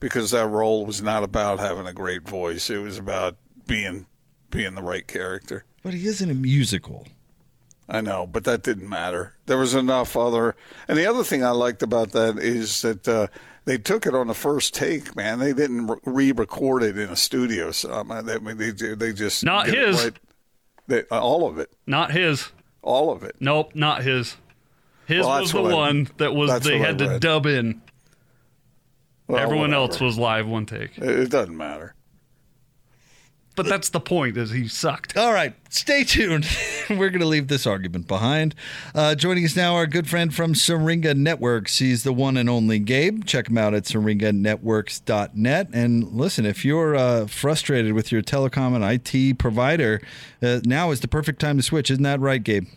[0.00, 2.70] because that role was not about having a great voice.
[2.70, 3.36] It was about
[3.68, 4.06] being
[4.50, 5.64] being the right character.
[5.84, 7.06] But he isn't a musical.
[7.88, 9.34] I know, but that didn't matter.
[9.46, 10.56] There was enough other.
[10.88, 13.28] And the other thing I liked about that is that uh,
[13.64, 15.14] they took it on the first take.
[15.16, 17.70] Man, they didn't re-record it in a studio.
[17.70, 20.02] So I mean, they, they, they just Not his.
[20.04, 20.18] right.
[20.86, 22.50] They, all of it, Not his.
[22.82, 23.36] all of it.
[23.40, 24.36] Nope, not his.
[25.06, 27.80] His Well, was the what I- one that was they had to dub in.
[29.26, 29.82] Well, Everyone whatever.
[29.92, 30.96] else was live one take.
[30.98, 31.94] It, it doesn't matter.
[33.58, 34.36] But that's the point.
[34.36, 35.16] Is he sucked?
[35.16, 36.46] All right, stay tuned.
[36.88, 38.54] We're going to leave this argument behind.
[38.94, 41.78] Uh, joining us now, our good friend from Syringa Networks.
[41.78, 43.24] He's the one and only Gabe.
[43.24, 45.68] Check him out at syringanetworks.net.
[45.72, 50.00] And listen, if you're uh, frustrated with your telecom and IT provider,
[50.40, 51.90] uh, now is the perfect time to switch.
[51.90, 52.68] Isn't that right, Gabe?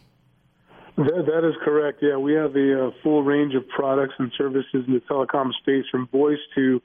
[0.98, 2.00] That, that is correct.
[2.02, 5.86] Yeah, we have a uh, full range of products and services in the telecom space,
[5.92, 6.82] from voice to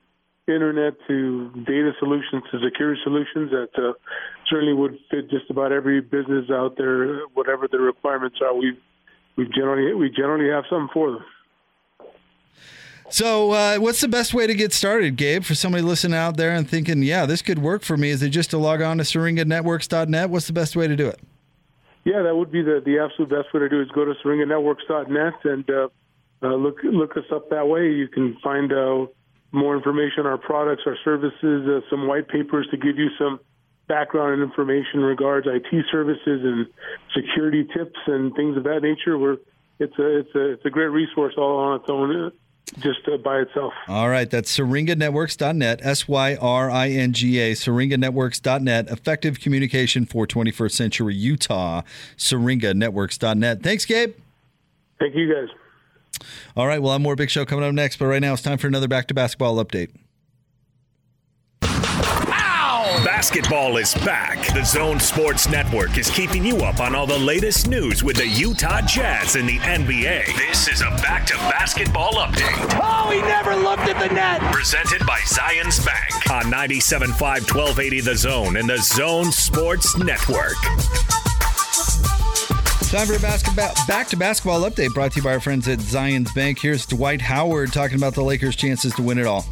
[0.48, 3.92] internet to data solutions to security solutions that uh,
[4.48, 8.54] certainly would fit just about every business out there, whatever the requirements are.
[8.54, 8.78] We
[9.36, 11.24] we generally we generally have something for them.
[13.08, 16.50] So, uh, what's the best way to get started, Gabe, for somebody listening out there
[16.50, 18.10] and thinking, yeah, this could work for me?
[18.10, 20.28] Is it just to log on to syringanetworks.net?
[20.28, 21.20] What's the best way to do it?
[22.04, 24.14] Yeah, that would be the, the absolute best way to do it is go to
[24.24, 25.88] syringanetworks.net and uh,
[26.42, 27.90] uh, look look us up that way.
[27.92, 29.06] You can find uh,
[29.56, 33.40] more information on our products, our services, uh, some white papers to give you some
[33.88, 36.66] background and information regards IT services and
[37.14, 39.18] security tips and things of that nature.
[39.18, 39.38] We're
[39.78, 42.26] it's a it's a it's a great resource all on its own.
[42.26, 42.30] Uh,
[42.80, 43.72] just uh, by itself.
[43.86, 50.26] All right, that's syringanetworks.net, S Y R I N G A, syringanetworks.net, effective communication for
[50.26, 51.82] 21st century Utah,
[52.16, 53.62] syringanetworks.net.
[53.62, 54.14] Thanks, Gabe.
[54.98, 55.48] Thank you, guys.
[56.56, 58.58] All right, well, I'm more Big Show coming up next, but right now it's time
[58.58, 59.90] for another back to basketball update.
[63.04, 64.54] Basketball is back.
[64.54, 68.26] The Zone Sports Network is keeping you up on all the latest news with the
[68.26, 70.26] Utah Jazz in the NBA.
[70.36, 72.80] This is a back to basketball update.
[72.82, 74.40] Oh, he never looked at the net.
[74.52, 80.56] Presented by Zions Bank on 97.5 1280 The Zone and the Zone Sports Network.
[82.90, 85.80] Time for a basketball back to basketball update brought to you by our friends at
[85.80, 86.60] Zions Bank.
[86.60, 89.44] Here's Dwight Howard talking about the Lakers' chances to win it all.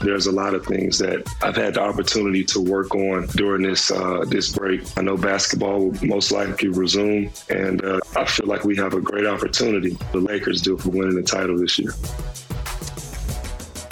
[0.00, 3.90] There's a lot of things that I've had the opportunity to work on during this
[3.90, 4.82] uh, this break.
[4.96, 9.00] I know basketball will most likely resume, and uh, I feel like we have a
[9.00, 9.98] great opportunity.
[10.12, 11.92] The Lakers do for winning the title this year.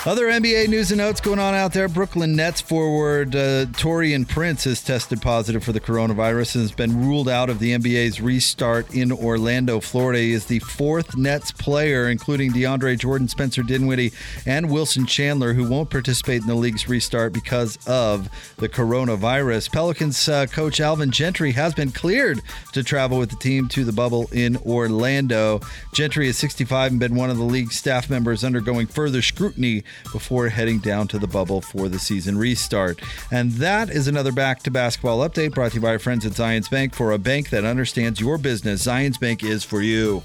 [0.06, 1.88] Other NBA news and notes going on out there.
[1.88, 7.06] Brooklyn Nets forward uh, Taurean Prince has tested positive for the coronavirus and has been
[7.08, 10.18] ruled out of the NBA's restart in Orlando, Florida.
[10.18, 14.12] He is the fourth Nets player, including DeAndre Jordan, Spencer Dinwiddie,
[14.44, 19.72] and Wilson Chandler, who won't participate in the league's restart because of the coronavirus.
[19.72, 22.40] Pelicans uh, coach Alvin Gentry has been cleared
[22.74, 25.60] to travel with the team to the bubble in Orlando.
[25.94, 30.48] Gentry is 65 and been one of the league's staff members undergoing further scrutiny before
[30.48, 33.00] heading down to the bubble for the season restart.
[33.30, 36.32] And that is another back to basketball update brought to you by our friends at
[36.32, 36.94] Zions Bank.
[36.94, 40.22] For a bank that understands your business, Zions Bank is for you.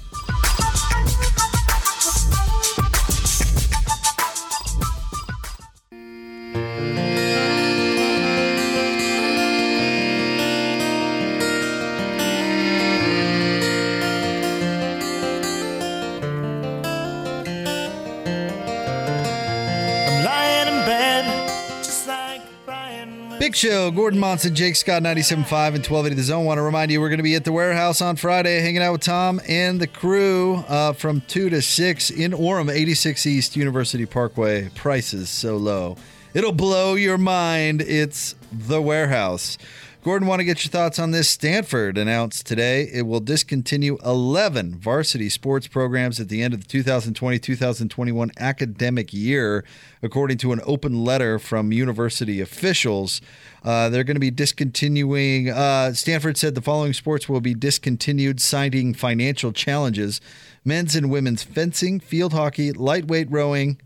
[23.54, 26.44] Show, Gordon Monson, Jake Scott, 97.5 and 1280 The Zone.
[26.44, 28.92] Want to remind you, we're going to be at the warehouse on Friday, hanging out
[28.92, 34.06] with Tom and the crew uh, from 2 to 6 in Orem, 86 East University
[34.06, 34.68] Parkway.
[34.74, 35.96] Prices so low.
[36.34, 37.82] It'll blow your mind.
[37.82, 39.58] It's the warehouse.
[40.02, 41.28] Gordon, want to get your thoughts on this?
[41.28, 46.66] Stanford announced today it will discontinue 11 varsity sports programs at the end of the
[46.66, 49.62] 2020 2021 academic year,
[50.02, 53.20] according to an open letter from university officials.
[53.62, 55.50] Uh, they're going to be discontinuing.
[55.50, 60.18] Uh, Stanford said the following sports will be discontinued, citing financial challenges
[60.64, 63.78] men's and women's fencing, field hockey, lightweight rowing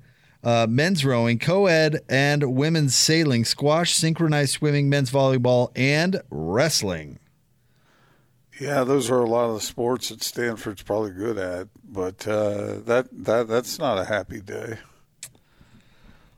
[0.45, 7.19] uh, men's rowing, co ed, and women's sailing, squash, synchronized swimming, men's volleyball, and wrestling.
[8.61, 12.79] Yeah, those are a lot of the sports that Stanford's probably good at, but uh,
[12.85, 14.79] that that that's not a happy day.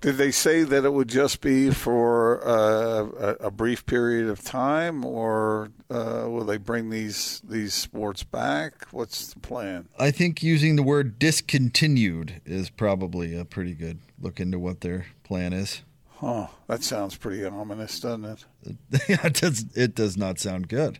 [0.00, 4.44] Did they say that it would just be for uh, a, a, brief period of
[4.44, 8.86] time, or uh, will they bring these these sports back?
[8.90, 9.88] What's the plan?
[9.98, 15.06] I think using the word discontinued is probably a pretty good look into what their
[15.24, 15.82] plan is.
[16.18, 16.48] Huh?
[16.66, 18.44] That sounds pretty ominous, doesn't it?
[19.08, 19.64] it does.
[19.74, 20.98] It does not sound good.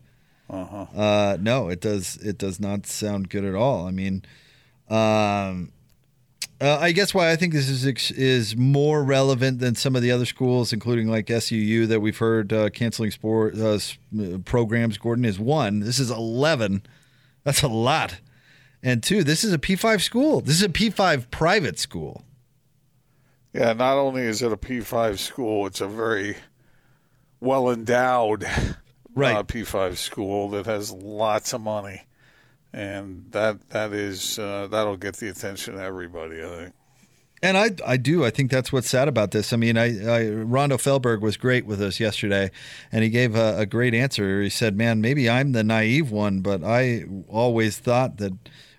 [0.49, 0.87] Uh-huh.
[0.95, 2.17] Uh, no, it does.
[2.17, 3.87] It does not sound good at all.
[3.87, 4.25] I mean,
[4.89, 5.73] um,
[6.61, 10.11] uh, I guess why I think this is is more relevant than some of the
[10.11, 14.99] other schools, including like SUU that we've heard uh, canceling sport uh, uh, programs.
[14.99, 15.81] Gordon is one.
[15.81, 16.83] This is eleven.
[17.45, 18.21] That's a lot.
[18.83, 20.41] And two, this is a P five school.
[20.41, 22.23] This is a P five private school.
[23.53, 26.37] Yeah, not only is it a P five school, it's a very
[27.41, 28.47] well endowed
[29.15, 29.35] Right.
[29.35, 32.03] uh, P5 school that has lots of money,
[32.77, 36.45] and that that is uh, that'll get the attention of everybody.
[36.45, 36.75] I think.
[37.43, 38.25] And I, I do.
[38.25, 39.53] I think that's what's sad about this.
[39.53, 42.51] I mean, I, I Rondo Felberg was great with us yesterday,
[42.93, 44.43] and he gave a, a great answer.
[44.43, 48.33] He said, "Man, maybe I'm the naive one, but I always thought that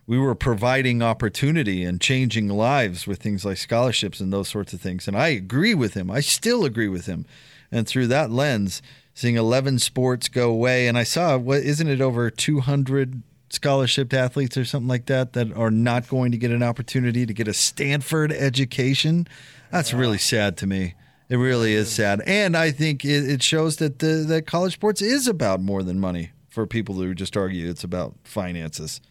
[0.05, 4.81] we were providing opportunity and changing lives with things like scholarships and those sorts of
[4.81, 6.11] things." And I agree with him.
[6.11, 7.25] I still agree with him.
[7.71, 8.81] And through that lens,
[9.13, 14.57] seeing 11 sports go away, and I saw what isn't it over 200 scholarship athletes
[14.57, 17.53] or something like that that are not going to get an opportunity to get a
[17.53, 19.27] Stanford education.
[19.71, 20.95] That's really sad to me.
[21.29, 25.01] It really is sad, and I think it, it shows that the that college sports
[25.01, 29.01] is about more than money for people who just argue it's about finances.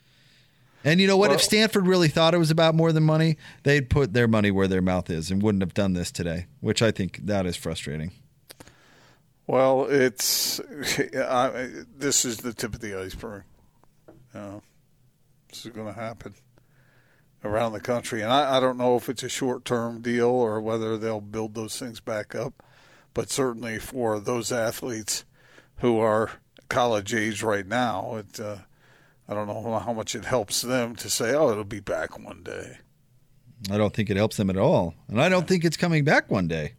[0.83, 1.33] And you know what?
[1.33, 4.68] if Stanford really thought it was about more than money, they'd put their money where
[4.68, 6.46] their mouth is and wouldn't have done this today.
[6.61, 8.12] Which I think that is frustrating.
[9.46, 10.61] Well, it's
[11.14, 13.42] I, this is the tip of the iceberg.
[15.49, 16.35] This is going to happen
[17.44, 20.96] around the country, and I, I don't know if it's a short-term deal or whether
[20.96, 22.62] they'll build those things back up.
[23.14, 25.25] But certainly for those athletes
[25.77, 26.33] who are
[26.68, 28.59] college age right now, it uh,
[29.29, 32.42] I don't know how much it helps them to say, "Oh, it'll be back one
[32.42, 32.79] day."
[33.70, 36.31] I don't think it helps them at all, and I don't think it's coming back
[36.31, 36.75] one day.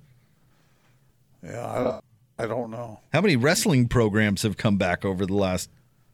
[1.43, 1.99] Yeah,
[2.37, 2.99] I, I don't know.
[3.13, 5.69] How many wrestling programs have come back over the last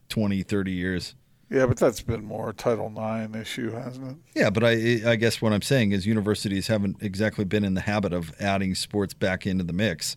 [0.08, 1.14] 20, 30 years?
[1.54, 4.16] Yeah, but that's been more a Title IX issue, hasn't it?
[4.34, 7.80] Yeah, but I I guess what I'm saying is universities haven't exactly been in the
[7.82, 10.16] habit of adding sports back into the mix.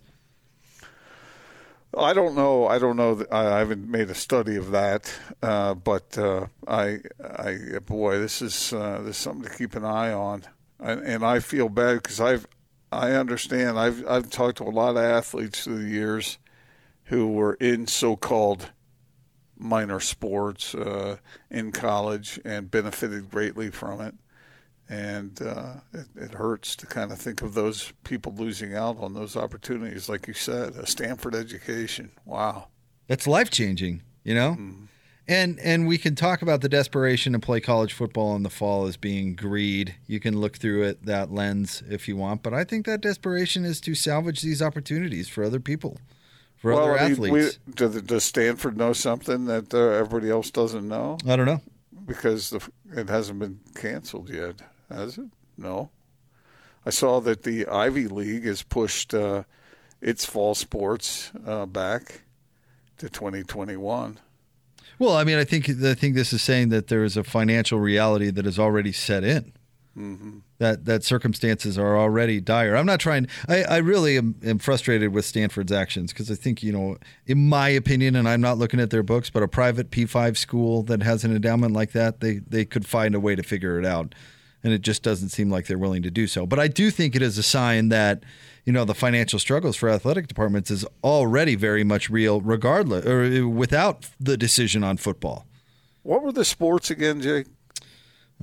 [1.96, 2.66] I don't know.
[2.66, 3.24] I don't know.
[3.32, 8.74] I haven't made a study of that, uh, but uh, I, I, boy, this is
[8.74, 10.42] uh, this is something to keep an eye on,
[10.80, 12.48] and, and I feel bad because I've,
[12.92, 13.78] I understand.
[13.78, 16.40] I've I've talked to a lot of athletes through the years
[17.04, 18.72] who were in so-called
[19.58, 21.18] minor sports uh,
[21.50, 24.16] in college and benefited greatly from it.
[24.90, 29.14] And uh, it, it hurts to kind of think of those people losing out on
[29.14, 32.12] those opportunities, like you said, a Stanford education.
[32.26, 32.68] Wow,
[33.08, 34.58] That's life changing, you know.
[35.30, 38.88] And and we can talk about the desperation to play college football in the fall
[38.88, 39.96] as being greed.
[40.08, 43.66] You can look through it that lens if you want, but I think that desperation
[43.66, 46.00] is to salvage these opportunities for other people,
[46.58, 47.60] for well, other I mean, athletes.
[47.66, 51.18] we, does, does Stanford know something that uh, everybody else doesn't know?
[51.28, 51.62] I don't know.
[52.06, 54.56] Because the, it hasn't been canceled yet,
[54.90, 55.30] has it?
[55.58, 55.90] No.
[56.86, 59.44] I saw that the Ivy League has pushed uh,
[60.02, 62.22] its fall sports uh, back
[62.98, 64.20] to 2021.
[65.00, 67.80] Well, I mean, I think I think this is saying that there is a financial
[67.80, 69.54] reality that is already set in.
[70.60, 72.76] That that circumstances are already dire.
[72.76, 73.28] I'm not trying.
[73.48, 77.50] I, I really am, am frustrated with Stanford's actions because I think you know, in
[77.50, 81.02] my opinion, and I'm not looking at their books, but a private P5 school that
[81.02, 84.14] has an endowment like that, they they could find a way to figure it out,
[84.64, 86.46] and it just doesn't seem like they're willing to do so.
[86.46, 88.24] But I do think it is a sign that
[88.66, 93.48] you know the financial struggles for athletic departments is already very much real, regardless or
[93.48, 95.48] without the decision on football.
[96.04, 97.48] What were the sports again, Jake?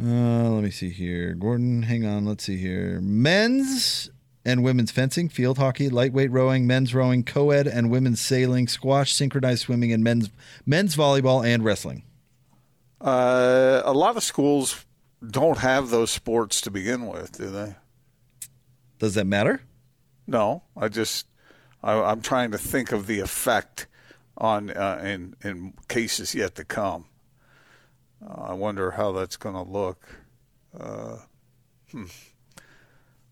[0.00, 1.34] Uh, let me see here.
[1.34, 2.24] Gordon, hang on.
[2.24, 3.00] Let's see here.
[3.00, 4.10] Men's
[4.44, 9.62] and women's fencing, field hockey, lightweight rowing, men's rowing, co-ed and women's sailing, squash, synchronized
[9.62, 10.30] swimming, and men's
[10.66, 12.02] men's volleyball and wrestling.
[13.00, 14.84] Uh, a lot of schools
[15.30, 17.76] don't have those sports to begin with, do they?
[18.98, 19.62] Does that matter?
[20.26, 21.26] No, I just
[21.82, 23.86] I, I'm trying to think of the effect
[24.36, 27.06] on uh, in in cases yet to come.
[28.26, 30.06] Uh, I wonder how that's going to look.
[30.78, 31.18] Uh,
[31.90, 32.04] hmm.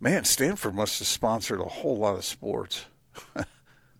[0.01, 2.87] Man, Stanford must have sponsored a whole lot of sports.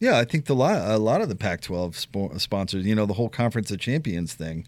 [0.03, 3.13] Yeah, I think the lot a lot of the Pac-12 spo- sponsors, you know, the
[3.15, 4.67] whole Conference of Champions thing,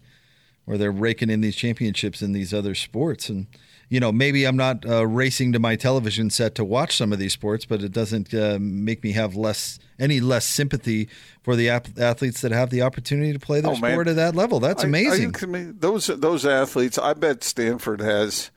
[0.63, 3.47] where they're raking in these championships in these other sports, and
[3.89, 7.19] you know, maybe I'm not uh, racing to my television set to watch some of
[7.19, 11.07] these sports, but it doesn't uh, make me have less any less sympathy
[11.41, 14.35] for the ap- athletes that have the opportunity to play their Oh, sport at that
[14.35, 14.59] level.
[14.59, 15.75] That's you amazing.
[15.79, 16.97] Those those athletes.
[16.97, 18.51] I bet Stanford has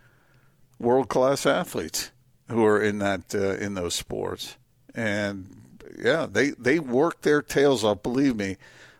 [0.78, 2.10] world class athletes
[2.48, 4.56] who are in that uh, in those sports,
[4.94, 5.60] and
[6.02, 8.02] yeah, they they work their tails off.
[8.02, 8.56] Believe me,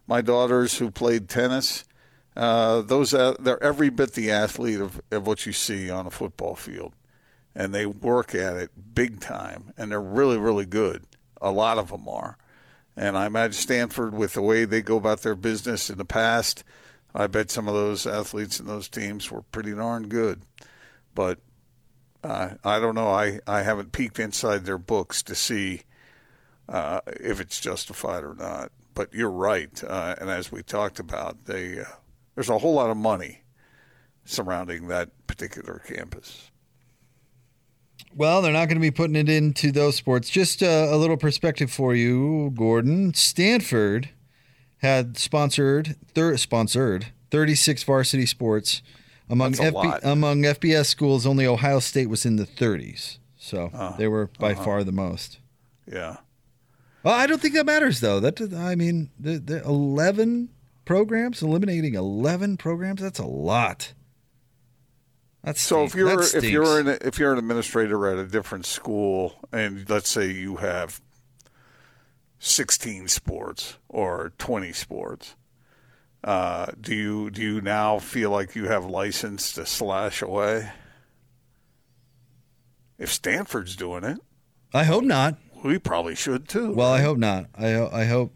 [0.07, 1.85] my daughters who played tennis,
[2.39, 6.11] uh, those uh, they're every bit the athlete of, of what you see on a
[6.11, 6.95] football field,
[7.55, 11.05] and they work at it big time, and they're really really good.
[11.43, 12.39] A lot of them are.
[12.97, 16.65] And I imagine Stanford, with the way they go about their business in the past,
[17.15, 20.43] I bet some of those athletes and those teams were pretty darn good.
[21.15, 21.39] But
[22.25, 23.09] uh, I don't know.
[23.09, 25.83] I, I haven't peeked inside their books to see
[26.69, 28.73] uh, if it's justified or not.
[28.95, 31.85] But you're right, uh, and as we talked about, they uh,
[32.39, 33.41] there's a whole lot of money
[34.25, 36.53] surrounding that particular campus.
[38.15, 40.31] Well, they're not going to be putting it into those sports.
[40.31, 43.13] Just uh, a little perspective for you, Gordon.
[43.13, 44.11] Stanford
[44.83, 48.83] had sponsored thir- sponsored 36 varsity sports
[49.29, 49.99] among a lot.
[50.05, 51.27] among FBS schools.
[51.27, 54.63] Only Ohio State was in the 30s, so Uh, they were by uh-huh.
[54.63, 55.41] far the most.
[55.93, 56.19] Yeah.
[57.03, 58.21] Well, I don't think that matters though.
[58.21, 60.51] That I mean, the, the 11
[60.89, 63.03] programs eliminating 11 programs.
[63.03, 63.93] That's a lot.
[65.45, 69.35] That's So if you're if you're an if you're an administrator at a different school,
[69.53, 71.03] and let's say you have
[72.39, 75.37] 16 sports or 20 sports,
[76.25, 80.73] uh, do you do you now feel like you have license to slash away?
[82.99, 84.19] If Stanford's doing it,
[84.73, 85.37] I hope not.
[85.63, 86.73] we probably should too.
[86.73, 87.47] Well, I hope not.
[87.55, 88.33] I I hope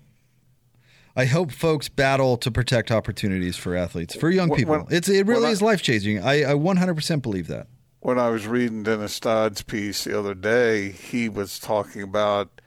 [1.14, 4.78] I hope folks battle to protect opportunities for athletes, for young people.
[4.78, 6.20] when- it's it really is life changing.
[6.22, 7.66] I, I 100% believe that.
[8.00, 12.60] when I was reading Dennis Dodd's piece the other day, he was talking about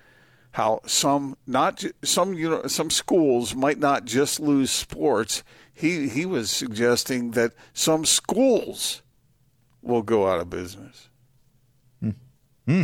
[0.52, 5.44] how some not some you know some schools might not just lose sports.
[5.74, 9.02] He he was suggesting that some schools
[9.82, 11.10] will go out of business.
[12.00, 12.12] Hmm.
[12.68, 12.84] Hmm.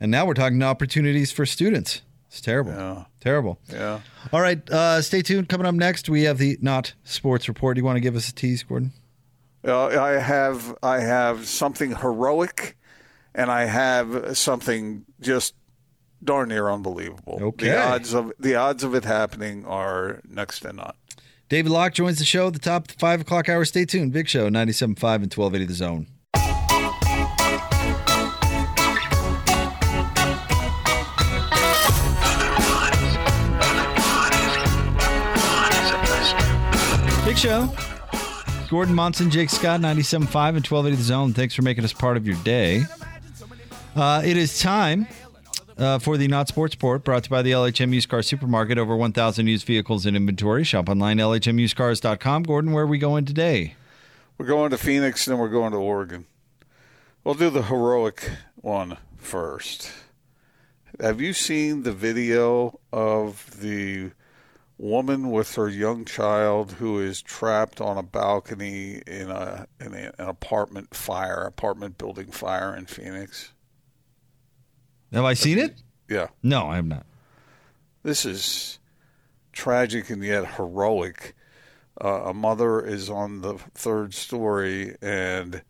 [0.00, 2.00] And now we're talking opportunities for students.
[2.28, 2.72] It's terrible.
[2.72, 3.04] Yeah.
[3.20, 3.58] Terrible.
[3.72, 4.00] Yeah.
[4.32, 5.48] All right, uh, stay tuned.
[5.48, 7.76] Coming up next, we have the not sports report.
[7.76, 8.92] Do you want to give us a tease, Gordon?
[9.66, 12.76] Uh, I have I have something heroic,
[13.34, 15.54] and I have something just
[16.22, 17.38] darn near unbelievable.
[17.40, 17.68] Okay.
[17.70, 20.94] The odds of the odds of it happening are next to none.
[21.48, 23.64] David Locke joins the show at the top of the five o'clock hour.
[23.64, 24.12] Stay tuned.
[24.12, 26.06] Big Show, 97.5 and 1280 The Zone.
[37.38, 37.72] Show.
[38.68, 41.32] Gordon Monson, Jake Scott, 97.5 and 1280 The Zone.
[41.32, 42.82] Thanks for making us part of your day.
[43.94, 45.06] Uh, it is time
[45.76, 48.76] uh, for the Not Sports Report, brought to you by the LHM Used Car Supermarket.
[48.76, 50.64] Over 1,000 used vehicles in inventory.
[50.64, 52.42] Shop online, lhmusedcars.com.
[52.42, 53.76] Gordon, where are we going today?
[54.36, 56.26] We're going to Phoenix, and then we're going to Oregon.
[57.22, 59.92] We'll do the heroic one first.
[60.98, 64.10] Have you seen the video of the
[64.78, 70.12] woman with her young child who is trapped on a balcony in a in a,
[70.18, 73.52] an apartment fire, apartment building fire in Phoenix?
[75.12, 75.82] Have I seen it?
[76.08, 76.28] Yeah.
[76.42, 77.06] No, I have not.
[78.02, 78.78] This is
[79.52, 81.34] tragic and yet heroic.
[82.00, 85.62] Uh, a mother is on the third story and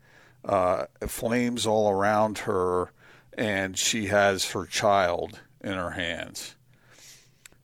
[0.44, 2.92] uh, flames all around her,
[3.36, 6.54] and she has her child in her hands.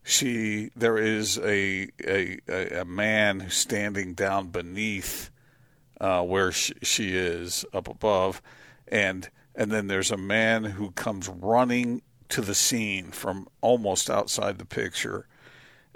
[0.07, 2.39] She there is a a,
[2.81, 5.31] a, man standing down beneath
[5.99, 8.43] uh, where she, she is up above,
[8.87, 14.59] and and then there's a man who comes running to the scene from almost outside
[14.59, 15.27] the picture,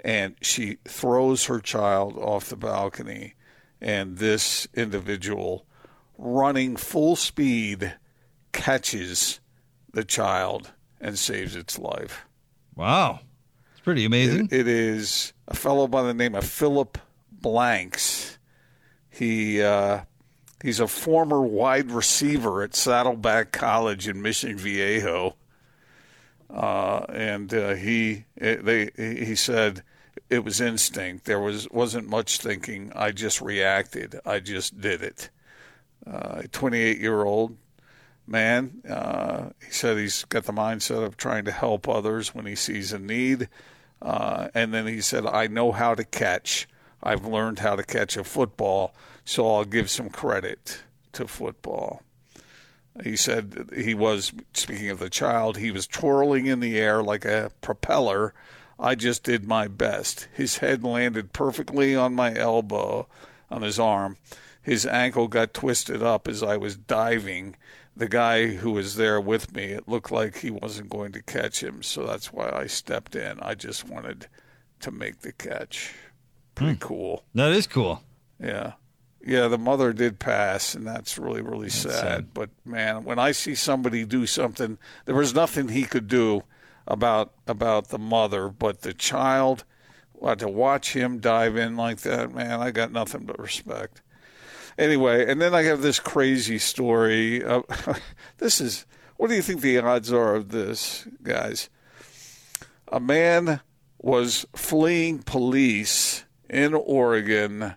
[0.03, 3.35] and she throws her child off the balcony,
[3.79, 5.67] and this individual,
[6.17, 7.93] running full speed,
[8.53, 9.39] catches
[9.93, 12.25] the child and saves its life.
[12.75, 13.19] Wow.
[13.79, 14.49] It's pretty amazing.
[14.51, 16.97] It, it is a fellow by the name of Philip
[17.31, 18.37] Blanks.
[19.09, 20.01] He uh,
[20.61, 25.37] he's a former wide receiver at Saddleback College in Mission Viejo,
[26.53, 29.81] uh, and uh, he they he said
[30.29, 31.23] it was instinct.
[31.23, 32.91] There was wasn't much thinking.
[32.97, 34.19] I just reacted.
[34.25, 35.29] I just did it.
[36.05, 37.55] Uh, a 28 year old
[38.29, 38.81] man.
[38.87, 42.93] Uh, he said he's got the mindset of trying to help others when he sees
[42.93, 43.49] a need.
[44.01, 46.67] Uh, and then he said, I know how to catch.
[47.01, 48.93] I've learned how to catch a football,
[49.25, 52.03] so I'll give some credit to football.
[53.03, 57.25] He said he was, speaking of the child, he was twirling in the air like
[57.25, 58.33] a propeller.
[58.77, 60.27] I just did my best.
[60.33, 63.07] His head landed perfectly on my elbow,
[63.49, 64.17] on his arm.
[64.61, 67.55] His ankle got twisted up as I was diving.
[67.99, 71.61] The guy who was there with me, it looked like he wasn't going to catch
[71.61, 73.39] him, so that's why I stepped in.
[73.41, 74.27] I just wanted
[74.79, 75.93] to make the catch.
[76.55, 76.79] Pretty hmm.
[76.79, 77.23] cool.
[77.35, 78.01] That is cool.
[78.39, 78.73] Yeah.
[79.25, 81.91] Yeah, the mother did pass, and that's really, really sad.
[81.91, 82.33] sad.
[82.33, 86.43] But man, when I see somebody do something, there was nothing he could do
[86.87, 89.65] about about the mother, but the child.
[90.13, 94.01] Well, to watch him dive in like that, man, I got nothing but respect.
[94.79, 97.43] Anyway, and then I have this crazy story.
[98.37, 98.85] This is
[99.17, 101.69] what do you think the odds are of this, guys?
[102.87, 103.59] A man
[103.97, 107.75] was fleeing police in Oregon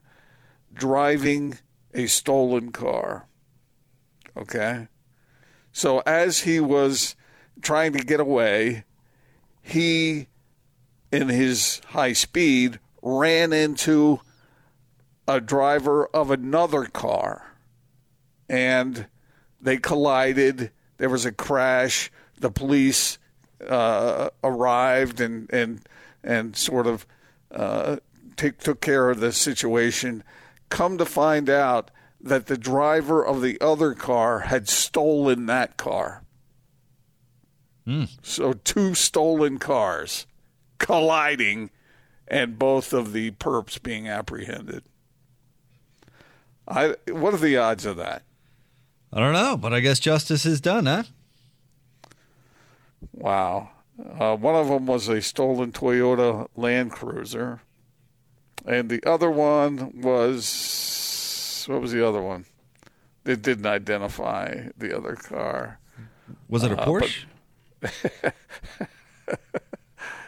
[0.73, 1.59] driving
[1.93, 3.27] a stolen car.
[4.37, 4.87] Okay?
[5.73, 7.17] So as he was
[7.61, 8.85] trying to get away,
[9.61, 10.29] he,
[11.11, 14.21] in his high speed, ran into
[15.27, 17.53] a driver of another car
[18.49, 19.07] and
[19.61, 20.71] they collided.
[20.99, 22.11] There was a crash.
[22.39, 23.19] The police
[23.67, 25.81] uh, arrived and, and,
[26.23, 27.07] and sort of
[27.51, 27.97] uh,
[28.37, 30.25] take, took care of the situation.
[30.69, 36.23] Come to find out that the driver of the other car had stolen that car.
[38.23, 40.27] So, two stolen cars
[40.79, 41.71] colliding
[42.29, 44.85] and both of the perps being apprehended.
[46.69, 48.23] I what are the odds of that?
[49.13, 51.03] I don't know, but I guess justice is done, huh?
[53.13, 53.71] Wow.
[54.19, 57.61] Uh, one of them was a stolen Toyota Land Cruiser,
[58.67, 62.47] and the other one was what was the other one?
[63.25, 65.79] It didn't identify the other car.
[66.49, 67.25] Was it a Uh, Porsche?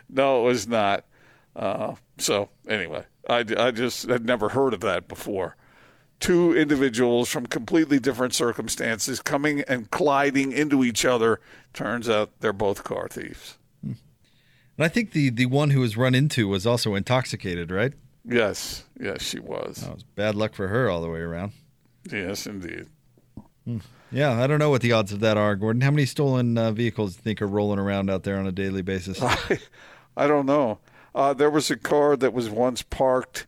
[0.09, 1.05] No, it was not.
[1.57, 5.57] Uh, so anyway, I, I just had never heard of that before.
[6.21, 11.41] Two individuals from completely different circumstances coming and colliding into each other.
[11.73, 13.59] Turns out they're both car thieves.
[14.77, 17.93] And I think the, the one who was run into was also intoxicated, right?
[18.25, 19.77] Yes, yes, she was.
[19.77, 21.53] That was bad luck for her all the way around.
[22.11, 22.87] Yes, indeed.
[24.11, 25.83] Yeah, I don't know what the odds of that are, Gordon.
[25.83, 28.53] How many stolen uh, vehicles do you think are rolling around out there on a
[28.53, 29.21] daily basis?
[29.23, 29.59] I,
[30.17, 30.79] I don't know.
[31.15, 33.47] Uh, there was a car that was once parked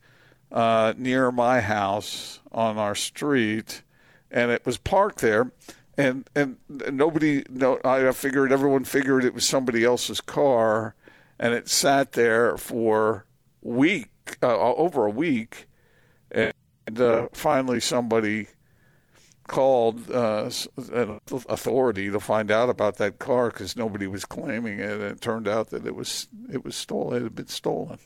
[0.52, 3.82] uh, near my house on our street,
[4.30, 5.52] and it was parked there,
[5.96, 7.44] and and nobody.
[7.50, 10.96] No, I figured everyone figured it was somebody else's car,
[11.38, 13.26] and it sat there for
[13.60, 15.68] week uh, over a week,
[16.30, 16.52] and
[16.98, 18.48] uh, finally somebody
[19.46, 20.50] called uh,
[20.92, 25.20] an authority to find out about that car because nobody was claiming it, and it
[25.20, 27.18] turned out that it was it was stolen.
[27.18, 27.98] It had been stolen,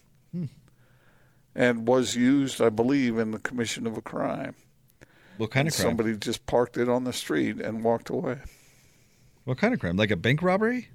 [1.55, 4.55] and was used, I believe, in the commission of a crime.
[5.37, 5.89] What kind of crime?
[5.89, 8.39] Somebody just parked it on the street and walked away.
[9.45, 9.97] What kind of crime?
[9.97, 10.89] Like a bank robbery?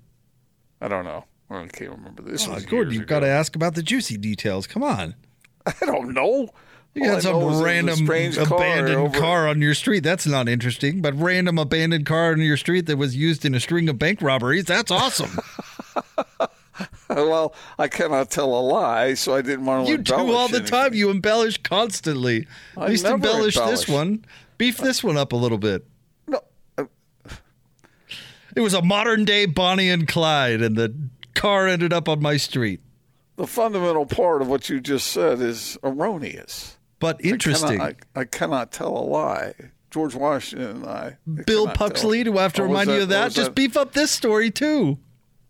[0.82, 1.26] I don't know.
[1.50, 2.48] I can't remember this.
[2.48, 4.68] Oh, Gordon, you've got to ask about the juicy details.
[4.68, 5.16] Come on.
[5.66, 6.50] I don't know.
[6.94, 10.04] You got some know is it was a random abandoned over- car on your street.
[10.04, 11.02] That's not interesting.
[11.02, 14.22] But random abandoned car on your street that was used in a string of bank
[14.22, 14.66] robberies.
[14.66, 15.38] That's awesome.
[17.30, 19.92] Well, I cannot tell a lie, so I didn't want to.
[19.92, 20.66] you do all the anything.
[20.66, 20.94] time.
[20.94, 22.48] You embellish constantly.
[22.78, 23.80] At I least never embellish embellish.
[23.82, 24.26] this one.
[24.58, 25.86] Beef this one up a little bit.
[26.28, 26.42] No,
[26.78, 26.86] uh,
[28.56, 30.94] It was a modern day Bonnie and Clyde, and the
[31.34, 32.80] car ended up on my street.
[33.38, 36.78] the fundamental part of what you just said is erroneous.
[37.00, 37.78] But I interesting.
[37.80, 39.54] cannot- I, I cannot tell a lie.
[39.92, 41.18] George Washington and I.
[41.28, 41.88] I Bill cannot tell.
[41.90, 43.32] Puxley, do I have to Or was remind you of that?
[43.34, 44.98] Just beef up this story too.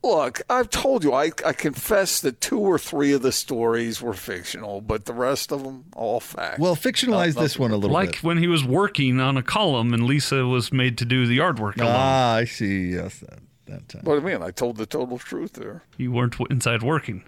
[0.05, 4.13] Look, I've told you, I, I confess that two or three of the stories were
[4.13, 6.59] fictional, but the rest of them, all fact.
[6.59, 8.23] Well, fictionalize Not- this nothing one a little Like bit.
[8.23, 11.57] when he was working on a column and Lisa was made to do the yard
[11.57, 11.89] work alone.
[11.95, 12.89] Ah, I see.
[12.91, 14.01] Yes, that, that time.
[14.03, 14.43] What do you mean?
[14.47, 15.81] I told the total truth there.
[15.97, 17.23] you weren't inside working.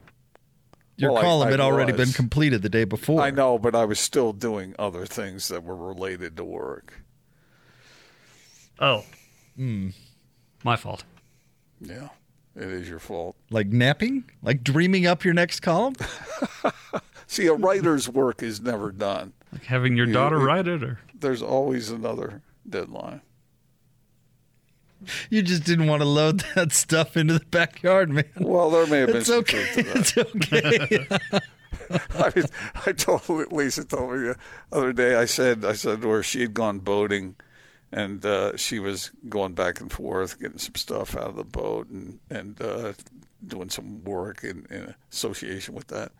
[0.98, 2.02] Your Well, column I had already was.
[2.06, 3.22] been completed the day before.
[3.22, 7.02] I know, but I was still doing other things that were related to work.
[8.80, 9.04] Oh.
[9.56, 9.90] Hmm.
[10.64, 11.04] My fault.
[11.80, 12.10] Yeah,
[12.58, 13.36] it is your fault.
[13.50, 14.26] Like napping?
[14.42, 15.96] Like dreaming up your next column?
[17.28, 19.34] See, a writer's work is never done.
[19.54, 23.22] Like having your You- daughter you- write it or There's always another deadline.
[25.30, 28.26] You just didn't want to load that stuff into the backyard, man.
[28.40, 29.64] Well, there may have been It's some okay.
[29.74, 31.12] truth to that.
[31.12, 31.42] It's okay.
[32.20, 32.46] I, mean,
[32.88, 34.36] I told Lisa told me the
[34.72, 35.16] other day.
[35.16, 37.36] I said I said to her she had gone boating,
[37.92, 41.90] and uh, she was going back and forth, getting some stuff out of the boat,
[41.90, 42.94] and and uh,
[43.46, 46.12] doing some work in, in association with that.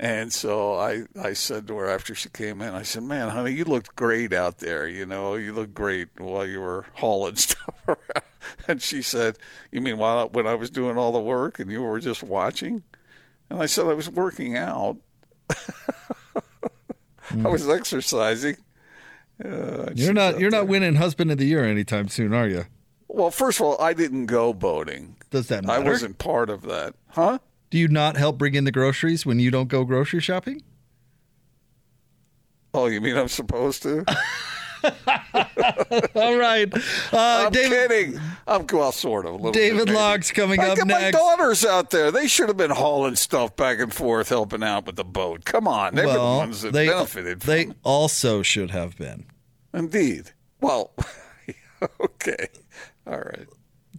[0.00, 3.52] And so I, I said to her after she came in, I said, "Man, honey,
[3.52, 4.86] you looked great out there.
[4.86, 8.24] You know, you looked great while you were hauling stuff around."
[8.68, 9.38] And she said,
[9.72, 12.84] "You mean while when I was doing all the work and you were just watching?"
[13.50, 14.98] And I said, "I was working out.
[15.50, 18.56] I was exercising."
[19.44, 20.60] Uh, You're not you're there.
[20.60, 22.64] not winning husband of the year anytime soon, are you?
[23.06, 25.16] Well, first of all, I didn't go boating.
[25.30, 25.80] Does that matter?
[25.80, 27.38] I wasn't part of that, huh?
[27.70, 30.62] Do you not help bring in the groceries when you don't go grocery shopping?
[32.74, 34.04] Oh, you mean I'm supposed to?
[36.14, 36.72] All right.
[37.12, 38.20] Uh, I'm David, kidding.
[38.46, 39.32] I'm well, sort of.
[39.32, 39.94] A little David bit.
[39.94, 42.10] Locke's coming I up got my daughters out there.
[42.10, 45.44] They should have been hauling stuff back and forth, helping out with the boat.
[45.44, 47.40] Come on, they were the ones that they, benefited.
[47.40, 49.26] they from also should have been.
[49.74, 50.32] Indeed.
[50.60, 50.92] Well,
[52.00, 52.48] okay.
[53.06, 53.46] All right.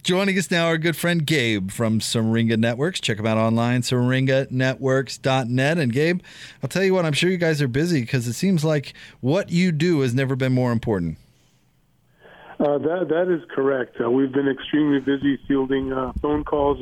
[0.02, 3.00] Joining us now, our good friend Gabe from Syringa Networks.
[3.00, 5.78] Check him out online, syringanetworks.net.
[5.78, 6.20] And Gabe,
[6.62, 9.50] I'll tell you what, I'm sure you guys are busy because it seems like what
[9.50, 11.18] you do has never been more important.
[12.58, 13.96] Uh, that that is correct.
[14.02, 16.78] Uh, we've been extremely busy fielding uh, phone calls,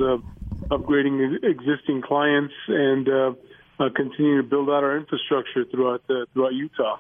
[0.71, 3.33] upgrading existing clients, and uh,
[3.81, 6.99] uh, continuing to build out our infrastructure throughout throughout Utah.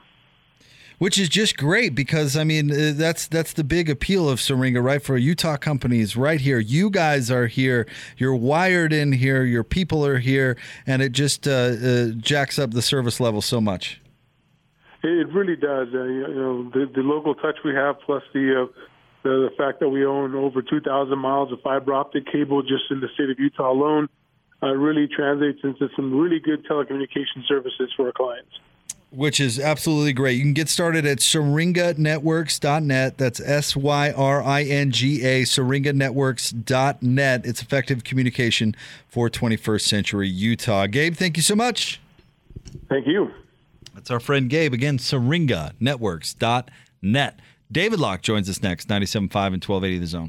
[0.99, 4.81] Which is just great because I mean uh, that's that's the big appeal of Syringa,
[4.81, 5.03] right?
[5.03, 7.87] For Utah companies, right here, you guys are here,
[8.17, 12.73] you're wired in here, your people are here, and it just uh, uh, jacks up
[12.73, 14.01] the service level so much.
[15.03, 15.89] It, really does.
[15.95, 18.81] Uh, you know, the, the local touch we have, plus the, uh,
[19.23, 23.01] the the fact that we own over 2,000 miles of fiber optic cable just in
[23.01, 24.09] the state of Utah alone,
[24.63, 28.51] uh, really translates into some really good telecommunication services for our clients.
[29.11, 30.37] Which is absolutely great.
[30.37, 33.17] You can get started at syringanetworks.net.
[33.17, 37.47] That's S Y R I N G A, syringanetworks.net.
[37.47, 38.77] It's effective communication
[39.09, 40.87] for 21st century Utah.
[40.87, 42.03] Gabe, thank you so much.
[42.91, 43.31] Thank you.
[43.95, 44.75] That's our friend Gabe.
[44.75, 47.41] Again, syringanetworks.net.
[47.71, 50.27] David Locke joins us next, 97.5 and 1280 The Zone.